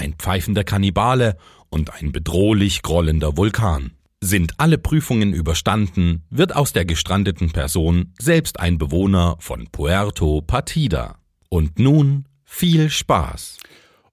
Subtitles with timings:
[0.00, 1.36] ein pfeifender Kannibale
[1.68, 3.92] und ein bedrohlich grollender Vulkan.
[4.22, 11.18] Sind alle Prüfungen überstanden, wird aus der gestrandeten Person selbst ein Bewohner von Puerto Partida.
[11.50, 13.58] Und nun viel Spaß.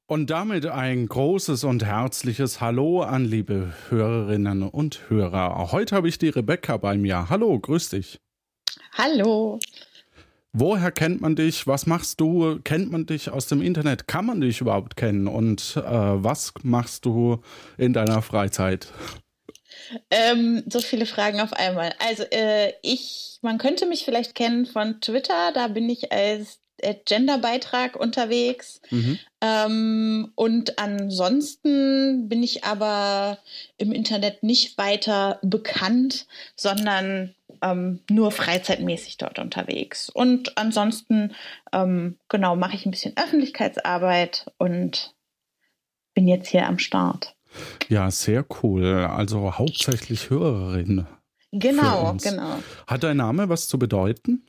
[0.08, 5.72] Und damit ein großes und herzliches Hallo an liebe Hörerinnen und Hörer.
[5.72, 7.30] Heute habe ich die Rebecca bei mir.
[7.30, 8.20] Hallo, grüß dich.
[8.94, 9.60] Hallo.
[10.60, 11.68] Woher kennt man dich?
[11.68, 12.60] Was machst du?
[12.64, 14.08] Kennt man dich aus dem Internet?
[14.08, 15.28] Kann man dich überhaupt kennen?
[15.28, 17.44] Und äh, was machst du
[17.78, 18.88] in deiner Freizeit?
[20.10, 21.94] Ähm, so viele Fragen auf einmal.
[22.00, 25.52] Also äh, ich, man könnte mich vielleicht kennen von Twitter.
[25.54, 26.60] Da bin ich als
[27.06, 28.82] Genderbeitrag unterwegs.
[28.90, 29.20] Mhm.
[29.42, 33.38] Ähm, und ansonsten bin ich aber
[33.78, 40.10] im Internet nicht weiter bekannt, sondern ähm, nur freizeitmäßig dort unterwegs.
[40.10, 41.34] Und ansonsten,
[41.72, 45.14] ähm, genau, mache ich ein bisschen Öffentlichkeitsarbeit und
[46.14, 47.36] bin jetzt hier am Start.
[47.90, 48.86] Ja, sehr cool.
[48.86, 51.08] Also hauptsächlich Hörerin.
[51.52, 52.60] Genau, genau.
[52.86, 54.44] Hat dein Name was zu bedeuten?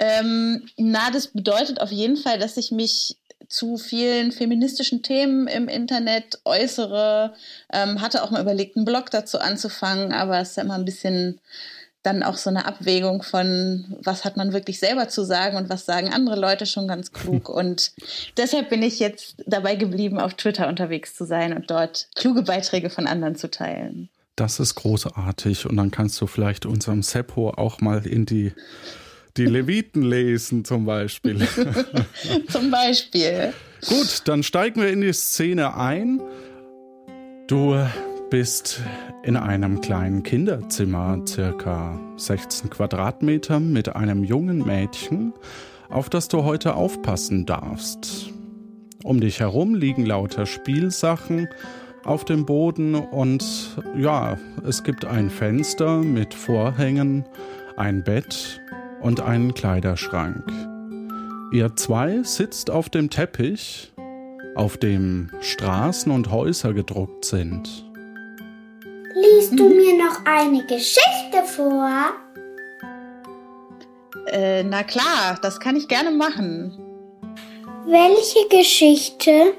[0.00, 3.16] Ähm, na, das bedeutet auf jeden Fall, dass ich mich
[3.48, 7.34] zu vielen feministischen Themen im Internet äußere.
[7.72, 10.84] Ähm, hatte auch mal überlegt, einen Blog dazu anzufangen, aber es ist ja immer ein
[10.84, 11.40] bisschen
[12.02, 15.84] dann auch so eine Abwägung von, was hat man wirklich selber zu sagen und was
[15.84, 17.48] sagen andere Leute schon ganz klug.
[17.60, 17.92] Und
[18.38, 22.88] deshalb bin ich jetzt dabei geblieben, auf Twitter unterwegs zu sein und dort kluge Beiträge
[22.88, 24.08] von anderen zu teilen.
[24.36, 25.66] Das ist großartig.
[25.66, 28.54] Und dann kannst du vielleicht unserem Seppo auch mal in die
[29.36, 31.46] die Leviten lesen zum Beispiel.
[32.48, 33.52] zum Beispiel.
[33.88, 36.20] Gut, dann steigen wir in die Szene ein.
[37.46, 37.76] Du
[38.30, 38.80] bist
[39.24, 45.32] in einem kleinen Kinderzimmer, circa 16 Quadratmeter, mit einem jungen Mädchen,
[45.88, 48.30] auf das du heute aufpassen darfst.
[49.02, 51.48] Um dich herum liegen lauter Spielsachen
[52.04, 53.44] auf dem Boden und
[53.96, 57.24] ja, es gibt ein Fenster mit Vorhängen,
[57.76, 58.60] ein Bett
[59.00, 60.44] und einen Kleiderschrank.
[61.52, 63.92] Ihr zwei sitzt auf dem Teppich,
[64.54, 67.84] auf dem Straßen und Häuser gedruckt sind.
[69.14, 72.12] Liest du mir noch eine Geschichte vor?
[74.26, 76.78] Äh, na klar, das kann ich gerne machen.
[77.86, 79.54] Welche Geschichte?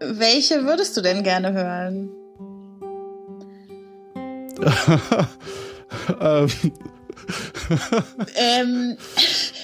[0.00, 2.10] Welche würdest du denn gerne hören?
[6.20, 6.48] ähm,
[8.36, 8.96] ähm,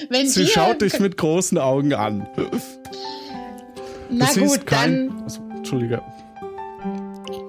[0.08, 2.26] wenn Sie schaut dich mit großen Augen an.
[4.10, 5.22] Na du gut, kein, dann.
[5.22, 6.02] Also, Entschuldige.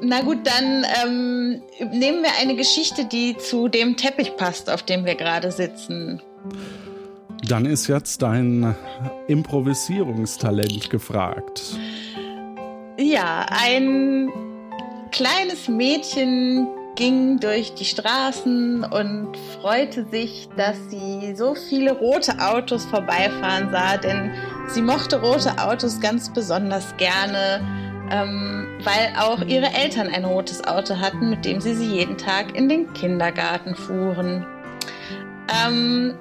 [0.01, 1.61] Na gut, dann ähm,
[1.91, 6.21] nehmen wir eine Geschichte, die zu dem Teppich passt, auf dem wir gerade sitzen.
[7.47, 8.75] Dann ist jetzt dein
[9.27, 11.77] Improvisierungstalent gefragt.
[12.97, 14.31] Ja, ein
[15.11, 22.85] kleines Mädchen ging durch die Straßen und freute sich, dass sie so viele rote Autos
[22.85, 24.31] vorbeifahren sah, denn
[24.69, 27.61] sie mochte rote Autos ganz besonders gerne,
[28.11, 32.55] ähm, weil auch ihre Eltern ein rotes Auto hatten, mit dem sie sie jeden Tag
[32.55, 34.45] in den Kindergarten fuhren.
[35.65, 36.15] Ähm,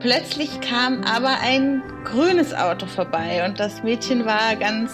[0.00, 4.92] plötzlich kam aber ein grünes Auto vorbei und das Mädchen war ganz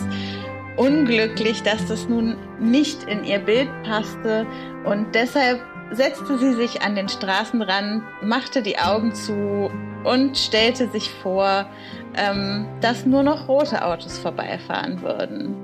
[0.76, 4.46] unglücklich, dass das nun nicht in ihr Bild passte
[4.84, 9.70] und deshalb setzte sie sich an den Straßenrand, machte die Augen zu
[10.04, 11.66] und stellte sich vor,
[12.16, 15.54] ähm, dass nur noch rote Autos vorbeifahren würden.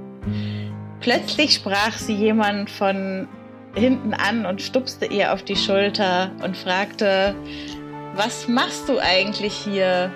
[1.00, 3.28] Plötzlich sprach sie jemand von
[3.74, 7.34] hinten an und stupste ihr auf die Schulter und fragte,
[8.14, 10.12] was machst du eigentlich hier?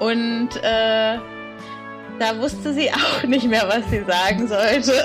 [0.00, 1.18] Und äh,
[2.18, 4.92] da wusste sie auch nicht mehr, was sie sagen sollte.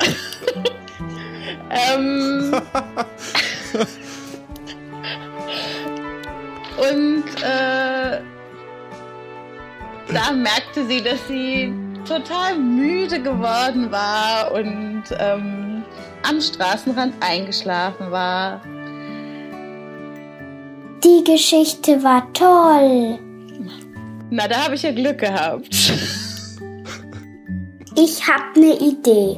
[1.69, 2.62] ähm,
[6.78, 8.22] und äh,
[10.13, 11.74] da merkte sie, dass sie
[12.08, 15.84] total müde geworden war und ähm,
[16.28, 18.62] am Straßenrand eingeschlafen war.
[21.04, 23.19] Die Geschichte war toll.
[24.30, 25.75] Na, da habe ich ja Glück gehabt.
[27.95, 29.38] Ich habe eine Idee.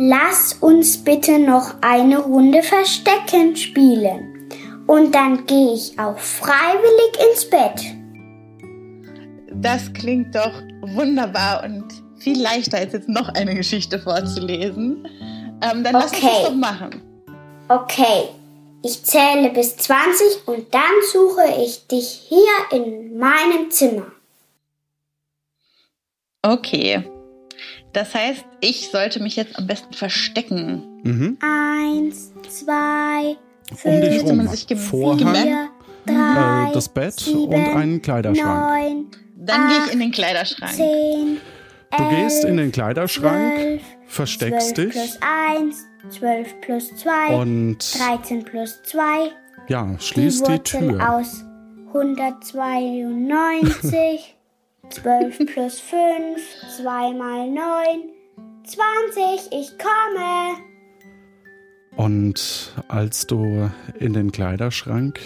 [0.00, 4.48] lass uns bitte noch eine Runde Verstecken spielen.
[4.86, 7.84] Und dann gehe ich auch freiwillig ins Bett.
[9.52, 10.62] Das klingt doch
[10.94, 11.84] wunderbar und
[12.18, 15.06] viel leichter, als jetzt noch eine Geschichte vorzulesen.
[15.62, 16.30] Ähm, dann lass uns Okay.
[16.42, 17.02] das doch machen.
[17.68, 18.28] Okay,
[18.82, 20.82] ich zähle bis 20 und dann
[21.12, 24.06] suche ich dich hier in meinem Zimmer.
[26.42, 27.04] Okay.
[27.92, 30.82] Das heißt, ich sollte mich jetzt am besten verstecken.
[31.04, 31.38] Mhm.
[31.40, 33.36] Eins, zwei,
[33.84, 34.48] Um dich rum.
[34.76, 35.68] Vorhang, vier,
[36.06, 38.84] drei, äh, das Bett sieben, und einen Kleiderschrank.
[38.84, 39.06] neun,
[39.36, 40.72] Dann gehe ich in den Kleiderschrank.
[40.72, 41.38] zehn,
[41.96, 45.18] Du gehst in elf, den Kleiderschrank, zwölf, versteckst 12 dich plus
[45.56, 45.86] 1,
[46.18, 49.30] 12 plus 2, und 13 plus 2,
[49.68, 51.14] ja, schließt die Wurzel Tür.
[51.14, 51.44] aus
[51.94, 54.36] 192,
[54.90, 56.40] 12 plus 5,
[56.78, 58.10] 2 mal 9,
[58.64, 60.56] 20, ich komme.
[61.96, 65.20] Und als du in den Kleiderschrank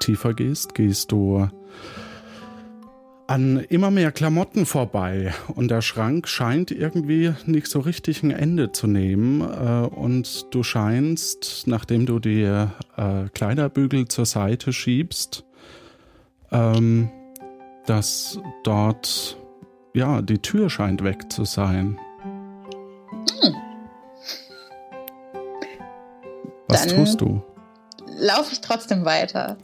[0.00, 1.48] tiefer gehst, gehst du
[3.26, 8.72] an immer mehr Klamotten vorbei und der Schrank scheint irgendwie nicht so richtig ein Ende
[8.72, 12.68] zu nehmen äh, und du scheinst, nachdem du die äh,
[13.34, 15.44] Kleiderbügel zur Seite schiebst,
[16.52, 17.10] ähm,
[17.86, 19.36] dass dort
[19.94, 21.98] ja die Tür scheint weg zu sein.
[26.68, 27.42] Was Dann- tust du?
[28.18, 29.56] Laufe ich trotzdem weiter.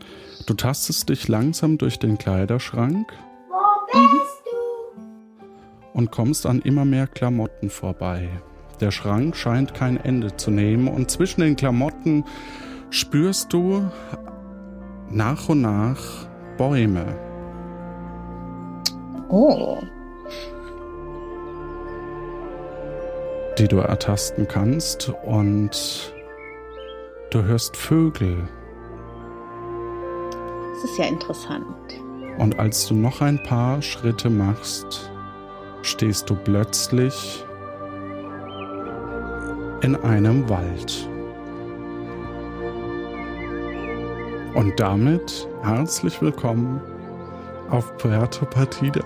[0.47, 3.13] Du tastest dich langsam durch den Kleiderschrank
[3.49, 5.99] Wo bist du?
[5.99, 8.29] und kommst an immer mehr Klamotten vorbei.
[8.81, 12.25] Der Schrank scheint kein Ende zu nehmen und zwischen den Klamotten
[12.91, 13.89] spürst du
[15.09, 16.27] nach und nach
[16.59, 17.07] Bäume.
[19.33, 19.79] Oh.
[23.59, 26.13] die du ertasten kannst und
[27.31, 28.37] du hörst Vögel.
[30.75, 31.67] Das ist ja interessant.
[32.39, 35.11] Und als du noch ein paar Schritte machst,
[35.83, 37.45] stehst du plötzlich
[39.83, 41.09] in einem Wald.
[44.55, 46.81] Und damit herzlich willkommen
[47.73, 49.03] auf Puerto Partida.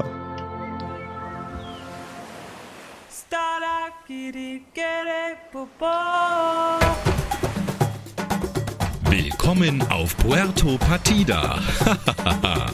[9.08, 11.60] Willkommen auf Puerto Partida.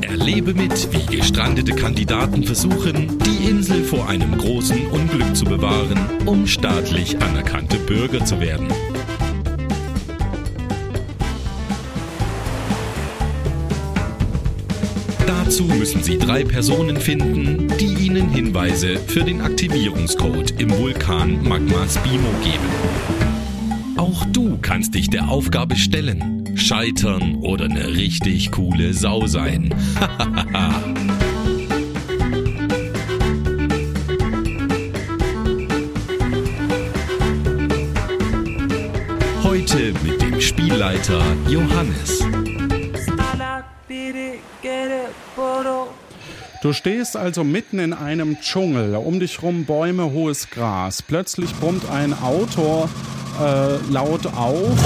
[0.00, 6.44] Erlebe mit, wie gestrandete Kandidaten versuchen, die Insel vor einem großen Unglück zu bewahren, um
[6.46, 8.66] staatlich anerkannte Bürger zu werden.
[15.56, 21.88] Dazu müssen Sie drei Personen finden, die Ihnen Hinweise für den Aktivierungscode im Vulkan Magma
[21.88, 22.68] Spimo geben.
[23.96, 29.74] Auch du kannst dich der Aufgabe stellen, scheitern oder eine richtig coole Sau sein.
[39.42, 42.26] Heute mit dem Spielleiter Johannes.
[46.66, 51.00] Du stehst also mitten in einem Dschungel, um dich rum Bäume, hohes Gras.
[51.00, 52.88] Plötzlich brummt ein Auto
[53.40, 54.76] äh, laut auf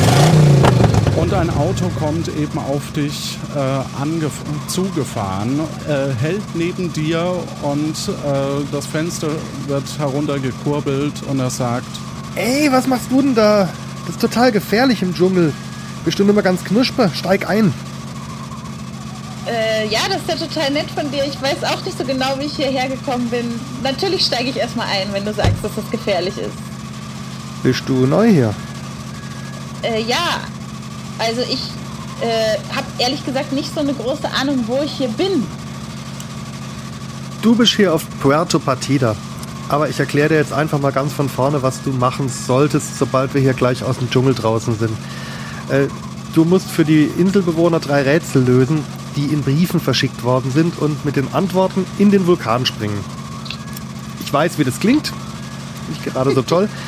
[1.16, 5.58] und ein Auto kommt eben auf dich äh, zugefahren,
[5.88, 9.30] äh, hält neben dir und äh, das Fenster
[9.66, 11.88] wird heruntergekurbelt und er sagt,
[12.34, 13.70] Ey, was machst du denn da?
[14.04, 15.54] Das ist total gefährlich im Dschungel.
[16.04, 17.08] Bestimmt immer ganz knusper.
[17.14, 17.72] Steig ein.
[19.80, 21.24] Äh, ja, das ist ja total nett von dir.
[21.24, 23.60] Ich weiß auch nicht so genau, wie ich hierher gekommen bin.
[23.82, 26.52] Natürlich steige ich erstmal ein, wenn du sagst, dass das gefährlich ist.
[27.62, 28.54] Bist du neu hier?
[29.82, 30.40] Äh, ja,
[31.18, 31.70] also ich
[32.20, 35.46] äh, habe ehrlich gesagt nicht so eine große Ahnung, wo ich hier bin.
[37.42, 39.16] Du bist hier auf Puerto Partida.
[39.68, 43.34] Aber ich erkläre dir jetzt einfach mal ganz von vorne, was du machen solltest, sobald
[43.34, 44.92] wir hier gleich aus dem Dschungel draußen sind.
[45.70, 45.86] Äh,
[46.34, 48.84] du musst für die Inselbewohner drei Rätsel lösen,
[49.16, 52.98] die in Briefen verschickt worden sind und mit den Antworten in den Vulkan springen.
[54.22, 55.12] Ich weiß, wie das klingt.
[55.88, 56.68] Nicht gerade so toll.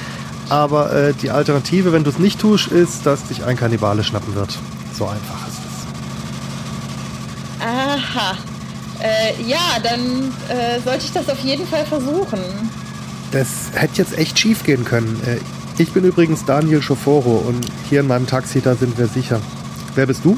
[0.49, 4.35] Aber äh, die Alternative, wenn du es nicht tust, ist, dass dich ein Kannibale schnappen
[4.35, 4.59] wird.
[4.97, 7.65] So einfach ist es.
[7.65, 8.37] Aha.
[9.01, 12.41] Äh, ja, dann äh, sollte ich das auf jeden Fall versuchen.
[13.31, 15.21] Das hätte jetzt echt schief gehen können.
[15.27, 15.39] Äh,
[15.79, 19.41] Ich bin übrigens Daniel Schoforo und hier in meinem Taxi, da sind wir sicher.
[19.95, 20.37] Wer bist du?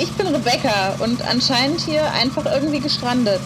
[0.00, 3.40] Ich bin Rebecca und anscheinend hier einfach irgendwie gestrandet.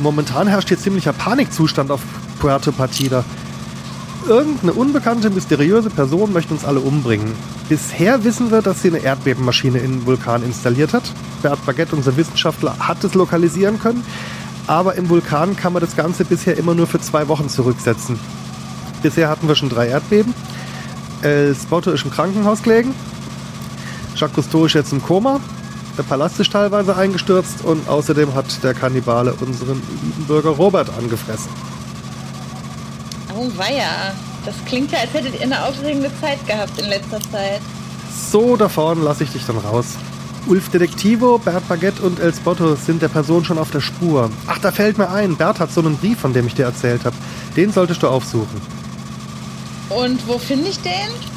[0.00, 2.00] Momentan herrscht hier ziemlicher Panikzustand auf
[2.40, 3.24] Puerto Partida.
[4.26, 7.32] Irgendeine unbekannte, mysteriöse Person möchte uns alle umbringen.
[7.68, 11.04] Bisher wissen wir, dass sie eine Erdbebenmaschine in den Vulkan installiert hat.
[11.40, 14.04] Bert Baguette, unser Wissenschaftler, hat es lokalisieren können.
[14.66, 18.18] Aber im Vulkan kann man das Ganze bisher immer nur für zwei Wochen zurücksetzen.
[19.02, 20.34] Bisher hatten wir schon drei Erdbeben.
[21.22, 22.92] El Spotto ist im Krankenhaus gelegen.
[24.16, 25.40] Jacques Cousteau ist jetzt im Koma.
[25.96, 31.50] Der Palast ist teilweise eingestürzt und außerdem hat der Kannibale unseren lieben Bürger Robert angefressen.
[33.36, 34.12] Oh weia,
[34.44, 37.60] das klingt ja, als hättet ihr eine aufregende Zeit gehabt in letzter Zeit.
[38.30, 39.96] So, da vorne lasse ich dich dann raus.
[40.46, 44.30] Ulf Detektivo, Bert Baguette und El Spotto sind der Person schon auf der Spur.
[44.46, 47.04] Ach, da fällt mir ein, Bert hat so einen Brief, von dem ich dir erzählt
[47.04, 47.16] habe.
[47.56, 48.60] Den solltest du aufsuchen.
[49.90, 51.29] Und wo finde ich den?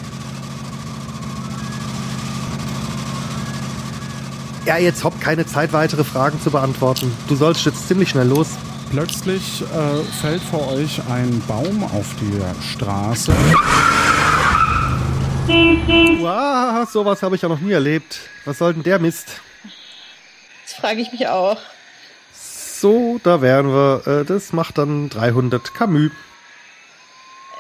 [4.66, 7.12] Ja, jetzt hopp, keine Zeit, weitere Fragen zu beantworten.
[7.28, 8.48] Du sollst jetzt ziemlich schnell los.
[8.92, 12.42] Plötzlich äh, fällt vor euch ein Baum auf die
[12.72, 13.34] Straße.
[15.48, 18.22] Wow, sowas habe ich ja noch nie erlebt.
[18.46, 19.42] Was soll denn der Mist?
[20.66, 21.58] Das frage ich mich auch.
[22.34, 24.22] So, da wären wir.
[24.22, 26.12] Äh, das macht dann 300 Camus.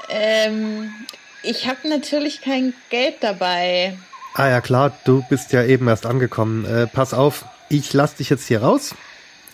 [0.07, 0.93] Ähm,
[1.41, 3.98] ich habe natürlich kein Geld dabei.
[4.36, 6.66] Ah ja, klar, du bist ja eben erst angekommen.
[6.66, 8.96] Äh, pass auf, ich lass dich jetzt hier raus.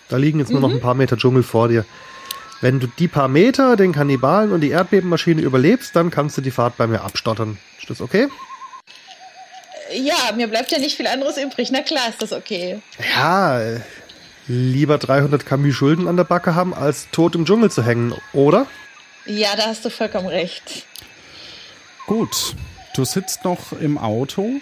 [0.08, 1.84] Da liegen jetzt nur noch ein paar Meter Dschungel vor dir.
[2.60, 6.50] Wenn du die paar Meter, den Kannibalen und die Erdbebenmaschine überlebst, dann kannst du die
[6.50, 7.58] Fahrt bei mir abstottern.
[7.78, 8.28] Ist das okay?
[9.92, 11.70] Ja, mir bleibt ja nicht viel anderes übrig.
[11.72, 12.80] Na klar ist das okay.
[13.16, 13.80] Ja, äh,
[14.46, 18.66] lieber 300 Camus Schulden an der Backe haben, als tot im Dschungel zu hängen, oder?
[19.26, 20.86] Ja, da hast du vollkommen recht.
[22.06, 22.54] Gut,
[22.94, 24.60] du sitzt noch im Auto.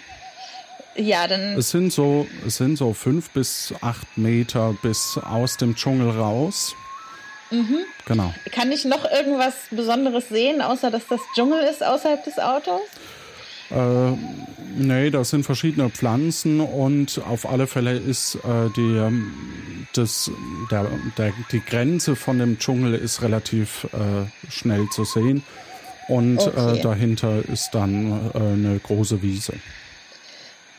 [0.95, 1.57] Ja, dann.
[1.57, 6.75] Es sind so, es sind so fünf bis acht Meter bis aus dem Dschungel raus.
[7.51, 7.77] Mhm.
[8.05, 8.33] Genau.
[8.51, 12.81] Kann ich noch irgendwas Besonderes sehen, außer dass das Dschungel ist außerhalb des Autos?
[13.71, 14.11] Äh,
[14.75, 19.31] nee, das sind verschiedene Pflanzen und auf alle Fälle ist äh, die, ähm,
[19.93, 20.31] das,
[20.71, 25.43] der, der, die Grenze von dem Dschungel ist relativ äh, schnell zu sehen.
[26.09, 26.79] Und Okay.
[26.79, 29.53] äh, dahinter ist dann äh, eine große Wiese.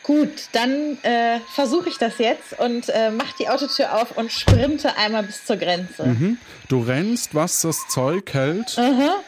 [0.03, 4.97] Gut, dann äh, versuche ich das jetzt und äh, mach die Autotür auf und sprinte
[4.97, 6.05] einmal bis zur Grenze.
[6.05, 6.39] Mhm.
[6.69, 9.21] Du rennst, was das Zeug hält Aha.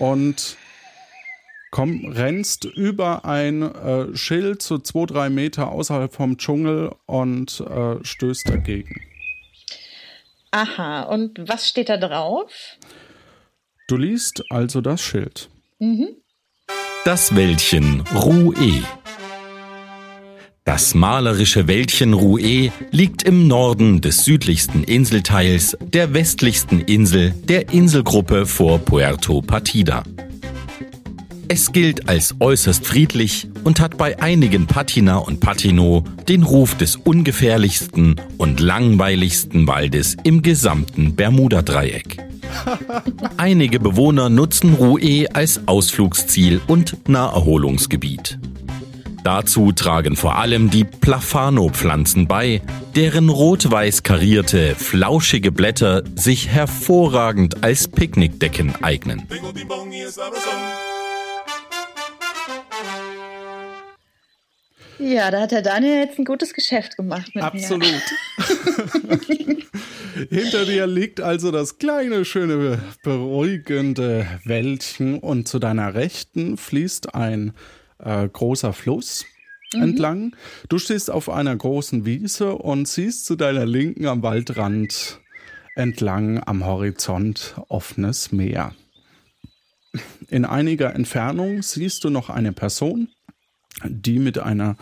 [0.00, 0.56] und
[1.70, 8.04] komm, rennst über ein äh, Schild so zwei, drei Meter außerhalb vom Dschungel und äh,
[8.04, 9.02] stößt dagegen.
[10.50, 12.50] Aha, und was steht da drauf?
[13.88, 15.48] Du liest also das Schild.
[17.06, 18.82] Das Wäldchen Roué.
[20.66, 28.44] Das malerische Wäldchen Roué liegt im Norden des südlichsten Inselteils der westlichsten Insel der Inselgruppe
[28.44, 30.02] vor Puerto Partida.
[31.48, 36.96] Es gilt als äußerst friedlich und hat bei einigen Patina und Patino den Ruf des
[36.96, 42.28] ungefährlichsten und langweiligsten Waldes im gesamten Bermuda-Dreieck.
[43.36, 48.38] Einige Bewohner nutzen Roué als Ausflugsziel und Naherholungsgebiet.
[49.24, 52.62] Dazu tragen vor allem die Plafano-Pflanzen bei,
[52.94, 59.26] deren rot-weiß karierte, flauschige Blätter sich hervorragend als Picknickdecken eignen.
[64.98, 68.02] Ja, da hat der Daniel jetzt ein gutes Geschäft gemacht mit Absolut.
[70.30, 77.52] Hinter dir liegt also das kleine, schöne, beruhigende Wäldchen und zu deiner Rechten fließt ein
[77.98, 79.24] äh, großer Fluss
[79.74, 80.34] entlang.
[80.68, 85.20] Du stehst auf einer großen Wiese und siehst zu deiner Linken am Waldrand
[85.76, 88.74] entlang am Horizont offenes Meer.
[90.28, 93.08] In einiger Entfernung siehst du noch eine Person,
[93.84, 94.76] die mit einer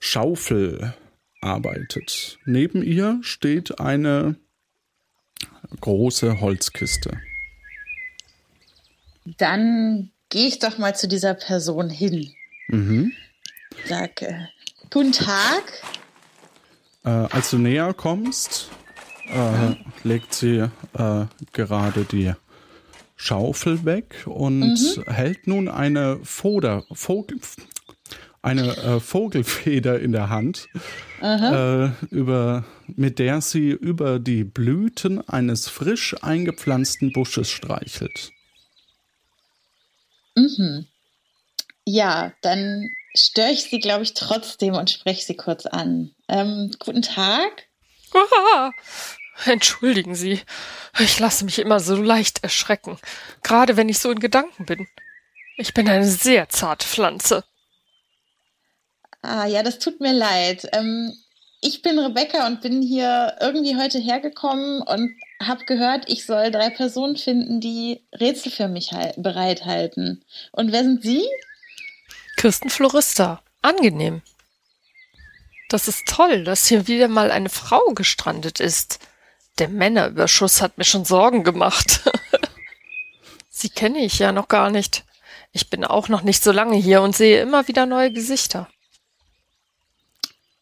[0.00, 0.94] Schaufel
[1.40, 2.38] arbeitet.
[2.44, 4.36] Neben ihr steht eine
[5.80, 7.20] große Holzkiste.
[9.24, 12.32] Dann gehe ich doch mal zu dieser Person hin.
[12.68, 13.12] Mhm.
[13.86, 14.46] Sag, äh,
[14.90, 15.82] guten Tag.
[17.04, 18.70] Äh, als du näher kommst,
[19.28, 22.32] äh, legt sie äh, gerade die
[23.16, 27.40] Schaufel weg und hält nun eine Foder, Vogel,
[28.48, 30.68] eine äh, Vogelfeder in der Hand,
[31.20, 38.32] äh, über, mit der sie über die Blüten eines frisch eingepflanzten Busches streichelt.
[41.84, 46.14] Ja, dann störe ich Sie, glaube ich, trotzdem und spreche Sie kurz an.
[46.28, 47.66] Ähm, guten Tag.
[49.44, 50.40] Entschuldigen Sie,
[50.98, 52.98] ich lasse mich immer so leicht erschrecken,
[53.42, 54.86] gerade wenn ich so in Gedanken bin.
[55.56, 57.44] Ich bin eine sehr zarte Pflanze.
[59.22, 60.68] Ah, ja, das tut mir leid.
[60.72, 61.16] Ähm,
[61.60, 66.70] ich bin Rebecca und bin hier irgendwie heute hergekommen und habe gehört, ich soll drei
[66.70, 70.24] Personen finden, die Rätsel für mich bereithalten.
[70.52, 71.26] Und wer sind Sie?
[72.36, 73.42] Kirsten Florista.
[73.60, 74.22] Angenehm.
[75.68, 79.00] Das ist toll, dass hier wieder mal eine Frau gestrandet ist.
[79.58, 82.00] Der Männerüberschuss hat mir schon Sorgen gemacht.
[83.50, 85.04] Sie kenne ich ja noch gar nicht.
[85.52, 88.68] Ich bin auch noch nicht so lange hier und sehe immer wieder neue Gesichter.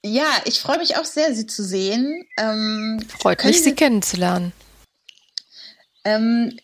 [0.07, 2.25] Ja, ich freue mich auch sehr, Sie zu sehen.
[2.39, 4.53] Ähm, Freut mich, Sie, Sie kennenzulernen.
[6.05, 6.57] Ähm,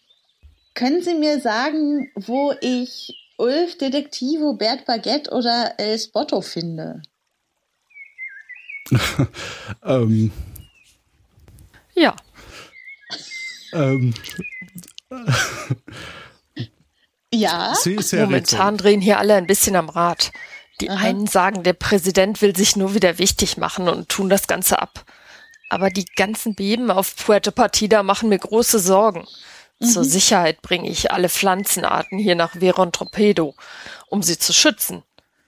[0.74, 7.02] können Sie mir sagen, wo ich Ulf Detektivo, Bert Baguette oder El Spotto finde?
[9.84, 10.30] ähm.
[11.94, 12.14] Ja.
[13.72, 14.14] ähm.
[17.34, 17.74] ja.
[18.12, 20.32] Momentan drehen hier alle ein bisschen am Rad.
[20.82, 21.06] Die Aha.
[21.06, 25.04] einen sagen, der Präsident will sich nur wieder wichtig machen und tun das Ganze ab.
[25.68, 29.24] Aber die ganzen Beben auf Puerto Partida machen mir große Sorgen.
[29.78, 29.86] Mhm.
[29.86, 33.54] Zur Sicherheit bringe ich alle Pflanzenarten hier nach Veron Torpedo,
[34.08, 35.04] um sie zu schützen.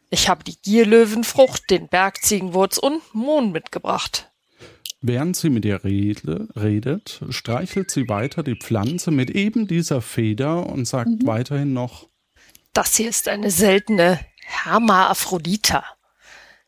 [0.09, 4.31] Ich habe die Gierlöwenfrucht, den Bergziegenwurz und Mohn mitgebracht.
[5.01, 10.65] Während sie mit ihr rede, redet, streichelt sie weiter die Pflanze mit eben dieser Feder
[10.67, 11.27] und sagt mhm.
[11.27, 12.09] weiterhin noch:
[12.73, 15.85] Das hier ist eine seltene Hermaphrodita.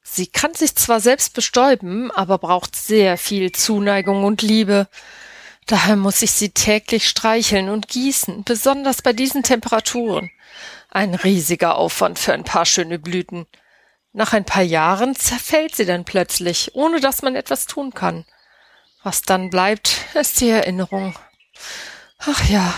[0.02, 4.88] Sie kann sich zwar selbst bestäuben, aber braucht sehr viel Zuneigung und Liebe.
[5.66, 10.30] Daher muss ich sie täglich streicheln und gießen, besonders bei diesen Temperaturen.
[10.90, 13.46] Ein riesiger Aufwand für ein paar schöne Blüten.
[14.12, 18.24] Nach ein paar Jahren zerfällt sie dann plötzlich, ohne dass man etwas tun kann.
[19.02, 21.14] Was dann bleibt, ist die Erinnerung.
[22.18, 22.72] Ach ja,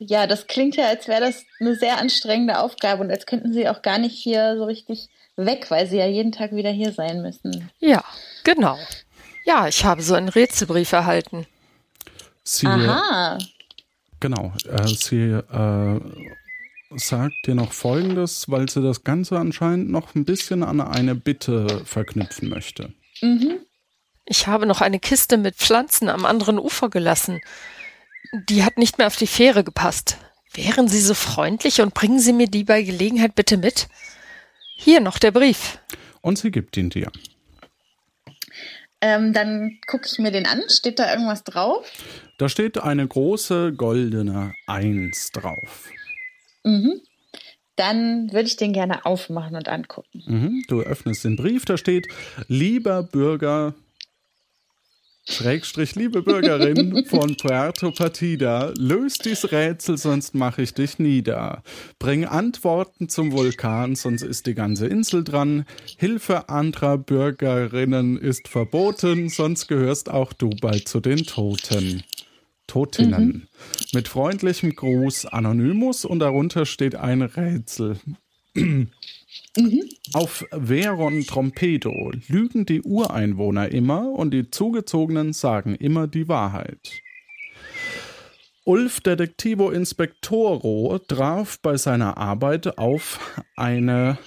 [0.00, 3.68] ja, das klingt ja, als wäre das eine sehr anstrengende Aufgabe und als könnten Sie
[3.68, 7.20] auch gar nicht hier so richtig weg, weil Sie ja jeden Tag wieder hier sein
[7.20, 7.70] müssen.
[7.80, 8.02] Ja,
[8.42, 8.78] genau.
[9.44, 11.46] Ja, ich habe so einen Rätselbrief erhalten.
[12.42, 13.36] Sie, Aha.
[14.20, 16.00] Genau, äh, sie äh,
[16.96, 21.82] sagt dir noch Folgendes, weil sie das Ganze anscheinend noch ein bisschen an eine Bitte
[21.84, 22.92] verknüpfen möchte.
[23.20, 23.60] Mhm.
[24.24, 27.40] Ich habe noch eine Kiste mit Pflanzen am anderen Ufer gelassen.
[28.48, 30.18] Die hat nicht mehr auf die Fähre gepasst.
[30.52, 33.88] Wären Sie so freundlich und bringen Sie mir die bei Gelegenheit bitte mit?
[34.76, 35.78] Hier noch der Brief.
[36.22, 37.10] Und sie gibt ihn dir.
[39.00, 40.62] Ähm, dann gucke ich mir den an.
[40.68, 41.86] Steht da irgendwas drauf?
[42.38, 45.90] Da steht eine große goldene Eins drauf.
[46.64, 47.00] Mhm.
[47.76, 50.22] Dann würde ich den gerne aufmachen und angucken.
[50.26, 50.64] Mhm.
[50.68, 52.08] Du öffnest den Brief, da steht,
[52.48, 53.74] lieber Bürger
[55.28, 61.62] Schrägstrich, liebe Bürgerin von Puerto Partida, löst dies Rätsel, sonst mache ich dich nieder.
[61.98, 65.66] Bring Antworten zum Vulkan, sonst ist die ganze Insel dran.
[65.98, 72.02] Hilfe anderer Bürgerinnen ist verboten, sonst gehörst auch du bald zu den Toten.
[72.66, 73.26] Totinnen.
[73.26, 73.42] Mhm.
[73.92, 77.98] Mit freundlichem Gruß Anonymous und darunter steht ein Rätsel.
[79.56, 79.88] Mhm.
[80.12, 87.02] Auf Veron Trompedo lügen die Ureinwohner immer und die Zugezogenen sagen immer die Wahrheit.
[88.64, 93.18] Ulf Detektivo Inspectoro traf bei seiner Arbeit auf
[93.56, 94.18] eine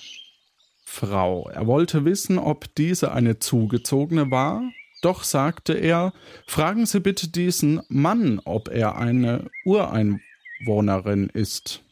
[0.83, 1.49] Frau.
[1.49, 4.63] Er wollte wissen, ob diese eine Zugezogene war.
[5.01, 6.13] Doch sagte er,
[6.47, 11.82] fragen Sie bitte diesen Mann, ob er eine Ureinwohnerin ist.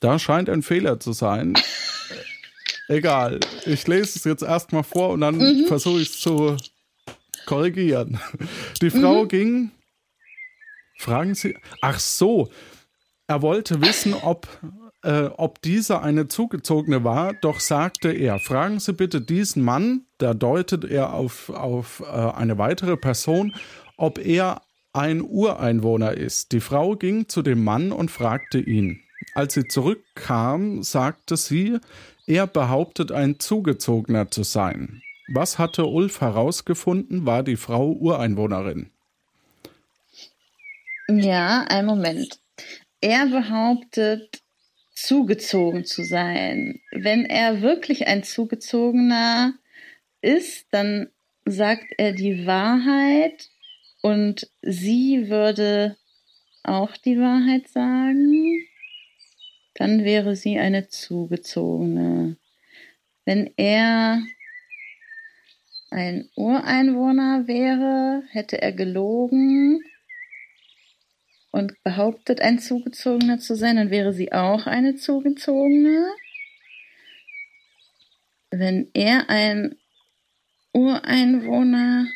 [0.00, 1.54] Da scheint ein Fehler zu sein.
[2.88, 5.66] Egal, ich lese es jetzt erstmal vor und dann mhm.
[5.66, 6.56] versuche ich es zu
[7.46, 8.20] korrigieren.
[8.80, 9.28] Die Frau mhm.
[9.28, 9.70] ging.
[10.98, 11.56] Fragen Sie.
[11.80, 12.50] Ach so.
[13.26, 14.46] Er wollte wissen, ob,
[15.02, 20.32] äh, ob dieser eine Zugezogene war, doch sagte er, fragen Sie bitte diesen Mann, da
[20.32, 23.52] deutet er auf, auf äh, eine weitere Person,
[23.96, 26.52] ob er ein Ureinwohner ist.
[26.52, 29.02] Die Frau ging zu dem Mann und fragte ihn.
[29.36, 31.78] Als sie zurückkam, sagte sie,
[32.26, 35.02] er behauptet ein Zugezogener zu sein.
[35.28, 38.88] Was hatte Ulf herausgefunden, war die Frau Ureinwohnerin.
[41.08, 42.38] Ja, ein Moment.
[43.02, 44.40] Er behauptet,
[44.94, 46.80] zugezogen zu sein.
[46.90, 49.52] Wenn er wirklich ein Zugezogener
[50.22, 51.08] ist, dann
[51.44, 53.50] sagt er die Wahrheit
[54.00, 55.98] und sie würde
[56.62, 58.66] auch die Wahrheit sagen
[59.76, 62.36] dann wäre sie eine zugezogene.
[63.24, 64.22] Wenn er
[65.90, 69.80] ein Ureinwohner wäre, hätte er gelogen
[71.52, 76.06] und behauptet, ein Zugezogener zu sein, dann wäre sie auch eine Zugezogene.
[78.50, 79.76] Wenn er ein
[80.72, 82.06] Ureinwohner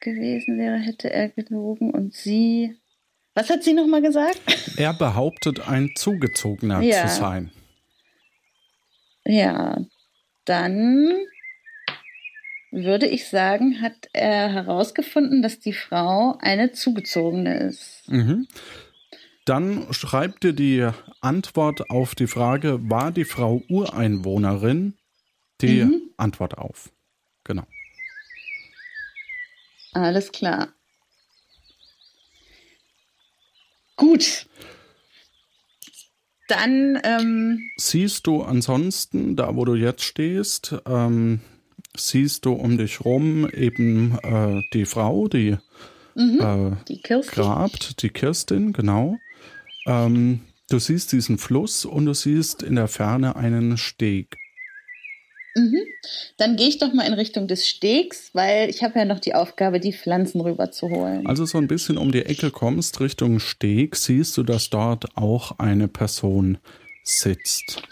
[0.00, 2.76] gewesen wäre, hätte er gelogen und sie.
[3.34, 4.40] Was hat sie nochmal gesagt?
[4.76, 7.06] Er behauptet, ein Zugezogener ja.
[7.06, 7.50] zu sein.
[9.24, 9.78] Ja,
[10.44, 11.20] dann
[12.72, 18.02] würde ich sagen, hat er herausgefunden, dass die Frau eine Zugezogene ist.
[18.08, 18.46] Mhm.
[19.44, 20.88] Dann schreibt dir die
[21.20, 24.94] Antwort auf die Frage, war die Frau Ureinwohnerin?
[25.60, 26.10] Die mhm.
[26.16, 26.90] Antwort auf.
[27.44, 27.64] Genau.
[29.92, 30.72] Alles klar.
[34.00, 34.46] Gut.
[36.48, 41.40] Dann ähm, siehst du ansonsten, da wo du jetzt stehst, ähm,
[41.94, 45.58] siehst du um dich rum eben äh, die Frau, die,
[46.14, 49.18] mhm, äh, die grabt, die Kirstin, genau.
[49.86, 54.38] Ähm, du siehst diesen Fluss und du siehst in der Ferne einen Steg.
[55.54, 55.82] Mhm.
[56.36, 59.34] Dann gehe ich doch mal in Richtung des Stegs, weil ich habe ja noch die
[59.34, 61.26] Aufgabe, die Pflanzen rüberzuholen.
[61.26, 65.58] Also so ein bisschen um die Ecke kommst, Richtung Steg, siehst du, dass dort auch
[65.58, 66.58] eine Person
[67.02, 67.82] sitzt.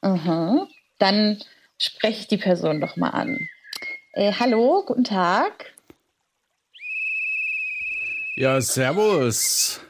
[0.00, 0.66] Aha.
[0.98, 1.38] Dann
[1.78, 3.48] spreche ich die Person doch mal an.
[4.12, 5.74] Äh, hallo, guten Tag.
[8.34, 9.80] Ja, servus.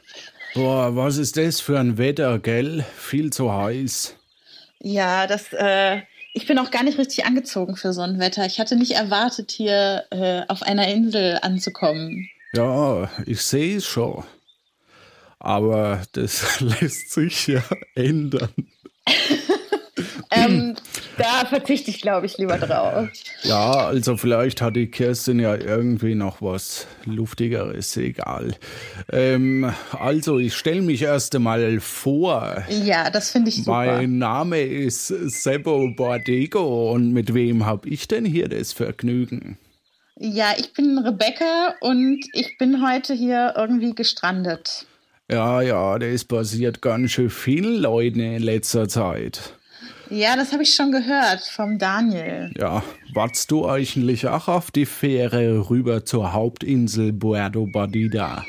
[0.53, 2.85] Boah, was ist das für ein Wetter, gell?
[2.95, 4.15] Viel zu heiß.
[4.79, 6.01] Ja, das, äh,
[6.37, 8.45] ich bin auch gar nicht richtig angezogen für so ein Wetter.
[8.45, 12.29] Ich hatte nicht erwartet, hier äh, auf einer Insel anzukommen.
[12.53, 14.23] Ja, ich sehe es schon.
[15.39, 17.63] Aber das lässt sich ja
[17.95, 18.53] ändern.
[20.31, 20.75] ähm,
[21.17, 23.09] da verzichte ich, glaube ich, lieber drauf.
[23.43, 28.55] Ja, also vielleicht hat die Kerstin ja irgendwie noch was Luftigeres, egal.
[29.11, 32.63] Ähm, also ich stelle mich erst einmal vor.
[32.69, 33.85] Ja, das finde ich super.
[33.85, 39.57] Mein Name ist Sebo Bordego und mit wem habe ich denn hier das Vergnügen?
[40.19, 44.87] Ja, ich bin Rebecca und ich bin heute hier irgendwie gestrandet.
[45.29, 49.56] Ja, ja, das passiert ganz schön vielen Leuten in letzter Zeit.
[50.09, 52.51] Ja, das habe ich schon gehört vom Daniel.
[52.57, 58.43] Ja, wartest du eigentlich auch auf die Fähre rüber zur Hauptinsel Puerto Badida?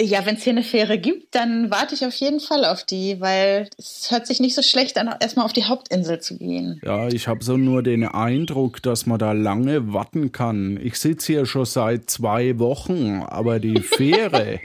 [0.00, 3.20] Ja, wenn es hier eine Fähre gibt, dann warte ich auf jeden Fall auf die,
[3.20, 6.80] weil es hört sich nicht so schlecht an, erstmal auf die Hauptinsel zu gehen.
[6.84, 10.78] Ja, ich habe so nur den Eindruck, dass man da lange warten kann.
[10.80, 14.60] Ich sitze hier schon seit zwei Wochen, aber die Fähre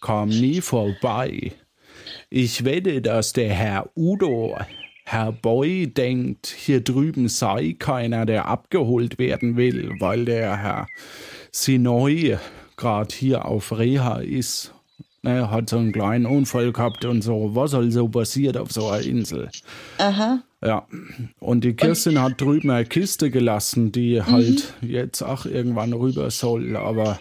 [0.00, 1.52] kam nie vorbei.
[2.30, 4.56] Ich wette, dass der Herr Udo
[5.04, 10.86] Herr Boy denkt, hier drüben sei keiner, der abgeholt werden will, weil der Herr
[11.52, 12.38] Sinoi
[12.76, 14.72] gerade hier auf Reha ist.
[15.22, 17.54] Er hat so einen kleinen Unfall gehabt und so.
[17.54, 19.50] Was soll so passiert auf so einer Insel?
[19.98, 20.42] Aha.
[20.64, 20.86] Ja.
[21.40, 24.26] Und die Kirstin und hat drüben eine Kiste gelassen, die mhm.
[24.26, 26.76] halt jetzt auch irgendwann rüber soll.
[26.76, 27.20] Aber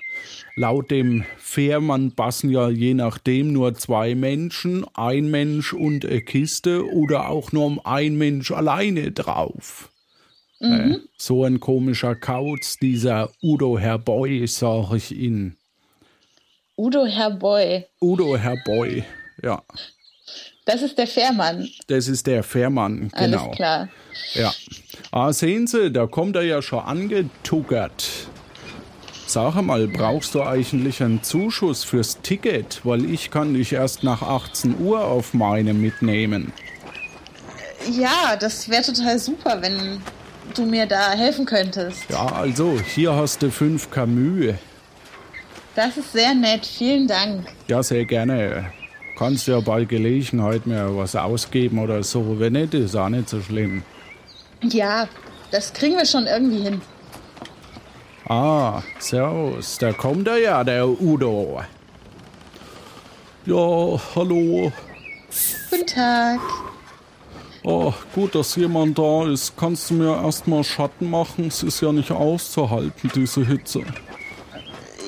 [0.55, 6.89] laut dem Fährmann passen ja je nachdem nur zwei Menschen, ein Mensch und eine Kiste
[6.89, 9.91] oder auch nur ein Mensch alleine drauf.
[10.61, 10.71] Mhm.
[10.71, 15.57] Äh, so ein komischer Kauz, dieser Udo Herr Boy, sag ich Ihnen.
[16.77, 17.85] Udo Herr Boy.
[18.01, 19.03] Udo Herr Boy,
[19.43, 19.61] ja.
[20.65, 21.67] Das ist der Fährmann.
[21.87, 23.43] Das ist der Fährmann, genau.
[23.43, 23.89] Alles klar.
[24.33, 24.53] Ja.
[25.11, 28.05] Ah, sehen Sie, da kommt er ja schon angetuckert.
[29.25, 32.81] Sag mal, brauchst du eigentlich einen Zuschuss fürs Ticket?
[32.83, 36.53] Weil ich kann dich erst nach 18 Uhr auf meine mitnehmen.
[37.91, 40.01] Ja, das wäre total super, wenn
[40.55, 42.03] du mir da helfen könntest.
[42.09, 44.55] Ja, also, hier hast du 5 Camus.
[45.75, 47.47] Das ist sehr nett, vielen Dank.
[47.67, 48.71] Ja, sehr gerne.
[49.23, 52.41] Kannst ja bei Gelegenheit mir was ausgeben oder so.
[52.41, 53.81] Wenn nicht, ist auch nicht so schlimm.
[54.63, 55.07] Ja,
[55.49, 56.81] das kriegen wir schon irgendwie hin.
[58.27, 61.61] Ah, servus, da kommt er ja, der Udo.
[63.45, 64.73] Ja, hallo.
[65.69, 66.41] Guten Tag.
[67.63, 69.55] Oh, gut, dass jemand da ist.
[69.55, 71.47] Kannst du mir erstmal Schatten machen?
[71.47, 73.85] Es ist ja nicht auszuhalten, diese Hitze.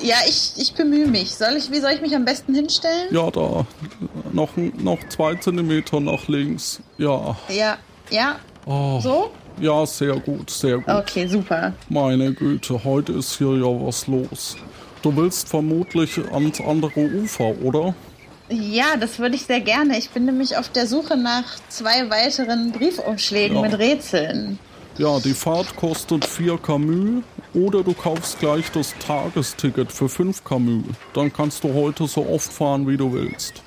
[0.02, 1.34] Ja, ich, ich bemühe mich.
[1.34, 3.08] Soll ich, wie soll ich mich am besten hinstellen?
[3.10, 3.66] Ja, da.
[4.32, 6.80] Noch, noch zwei Zentimeter nach links.
[6.98, 7.36] Ja.
[7.48, 7.78] Ja,
[8.10, 8.36] ja.
[8.66, 9.00] Oh.
[9.00, 9.30] So?
[9.60, 10.88] Ja, sehr gut, sehr gut.
[10.88, 11.72] Okay, super.
[11.88, 14.56] Meine Güte, heute ist hier ja was los.
[15.02, 17.94] Du willst vermutlich ans andere Ufer, oder?
[18.48, 19.98] Ja, das würde ich sehr gerne.
[19.98, 23.62] Ich bin nämlich auf der Suche nach zwei weiteren Briefumschlägen ja.
[23.62, 24.58] mit Rätseln.
[24.98, 27.22] Ja, die Fahrt kostet 4 Camus
[27.56, 30.84] oder du kaufst gleich das Tagesticket für 5 Camus.
[31.14, 33.62] Dann kannst du heute so oft fahren, wie du willst.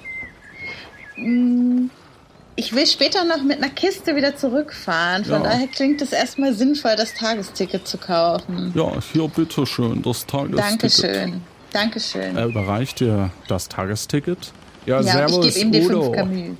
[2.55, 5.25] Ich will später noch mit einer Kiste wieder zurückfahren.
[5.25, 5.49] Von Ja.
[5.49, 8.71] daher klingt es erstmal sinnvoll, das Tagesticket zu kaufen.
[8.75, 10.81] Ja, hier bitteschön, das Tagesticket.
[10.81, 11.41] Dankeschön.
[11.71, 12.35] Dankeschön.
[12.37, 14.51] Er überreicht dir das Tagesticket.
[14.85, 16.03] Ja, ja, ich servus, gebe ihm die Udo.
[16.03, 16.57] 5 Camus.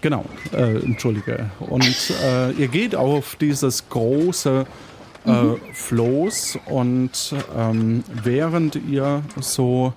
[0.00, 1.50] Genau, äh, entschuldige.
[1.58, 4.64] Und äh, ihr geht auf dieses große
[5.24, 9.92] äh, Floß und ähm, während ihr so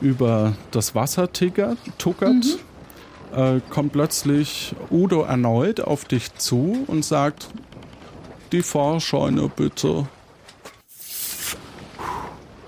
[0.00, 2.44] über das Wasser tickert, tuckert,
[3.34, 7.48] äh, kommt plötzlich Udo erneut auf dich zu und sagt,
[8.52, 10.06] die Fahrscheine bitte.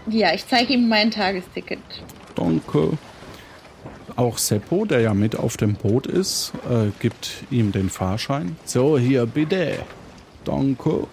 [0.07, 1.81] Ja, ich zeige ihm mein Tagesticket.
[2.35, 2.99] Danke.
[4.17, 8.57] Auch Seppo, der ja mit auf dem Boot ist, äh, gibt ihm den Fahrschein.
[8.65, 9.79] So, hier bitte.
[10.45, 11.07] Danke.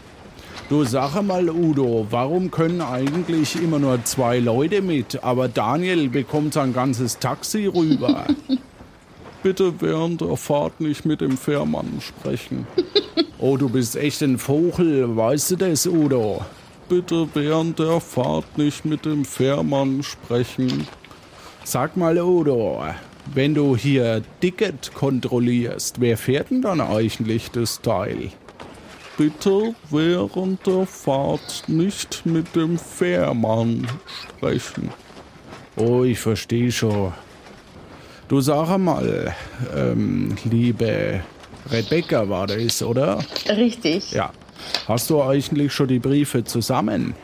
[0.70, 6.56] Du sag mal, Udo, warum können eigentlich immer nur zwei Leute mit, aber Daniel bekommt
[6.56, 8.26] sein ganzes Taxi rüber?
[9.44, 12.68] Bitte während der Fahrt nicht mit dem Fährmann sprechen.
[13.40, 16.42] Oh, du bist echt ein Vogel, weißt du das, Udo?
[16.90, 20.88] Bitte während der Fahrt nicht mit dem Fährmann sprechen.
[21.64, 22.84] Sag mal, Udo,
[23.36, 28.32] wenn du hier Ticket kontrollierst, wer fährt denn dann eigentlich das Teil?
[29.18, 33.88] Bitte während der Fahrt nicht mit dem Fährmann
[34.38, 34.92] sprechen.
[35.76, 37.14] Oh, ich verstehe schon.
[38.28, 39.34] Du sag mal,
[39.76, 41.22] ähm, liebe
[41.72, 43.20] Rebecca war das, oder?
[43.50, 44.12] Richtig.
[44.12, 44.32] Ja.
[44.88, 47.16] Hast du eigentlich schon die Briefe zusammen?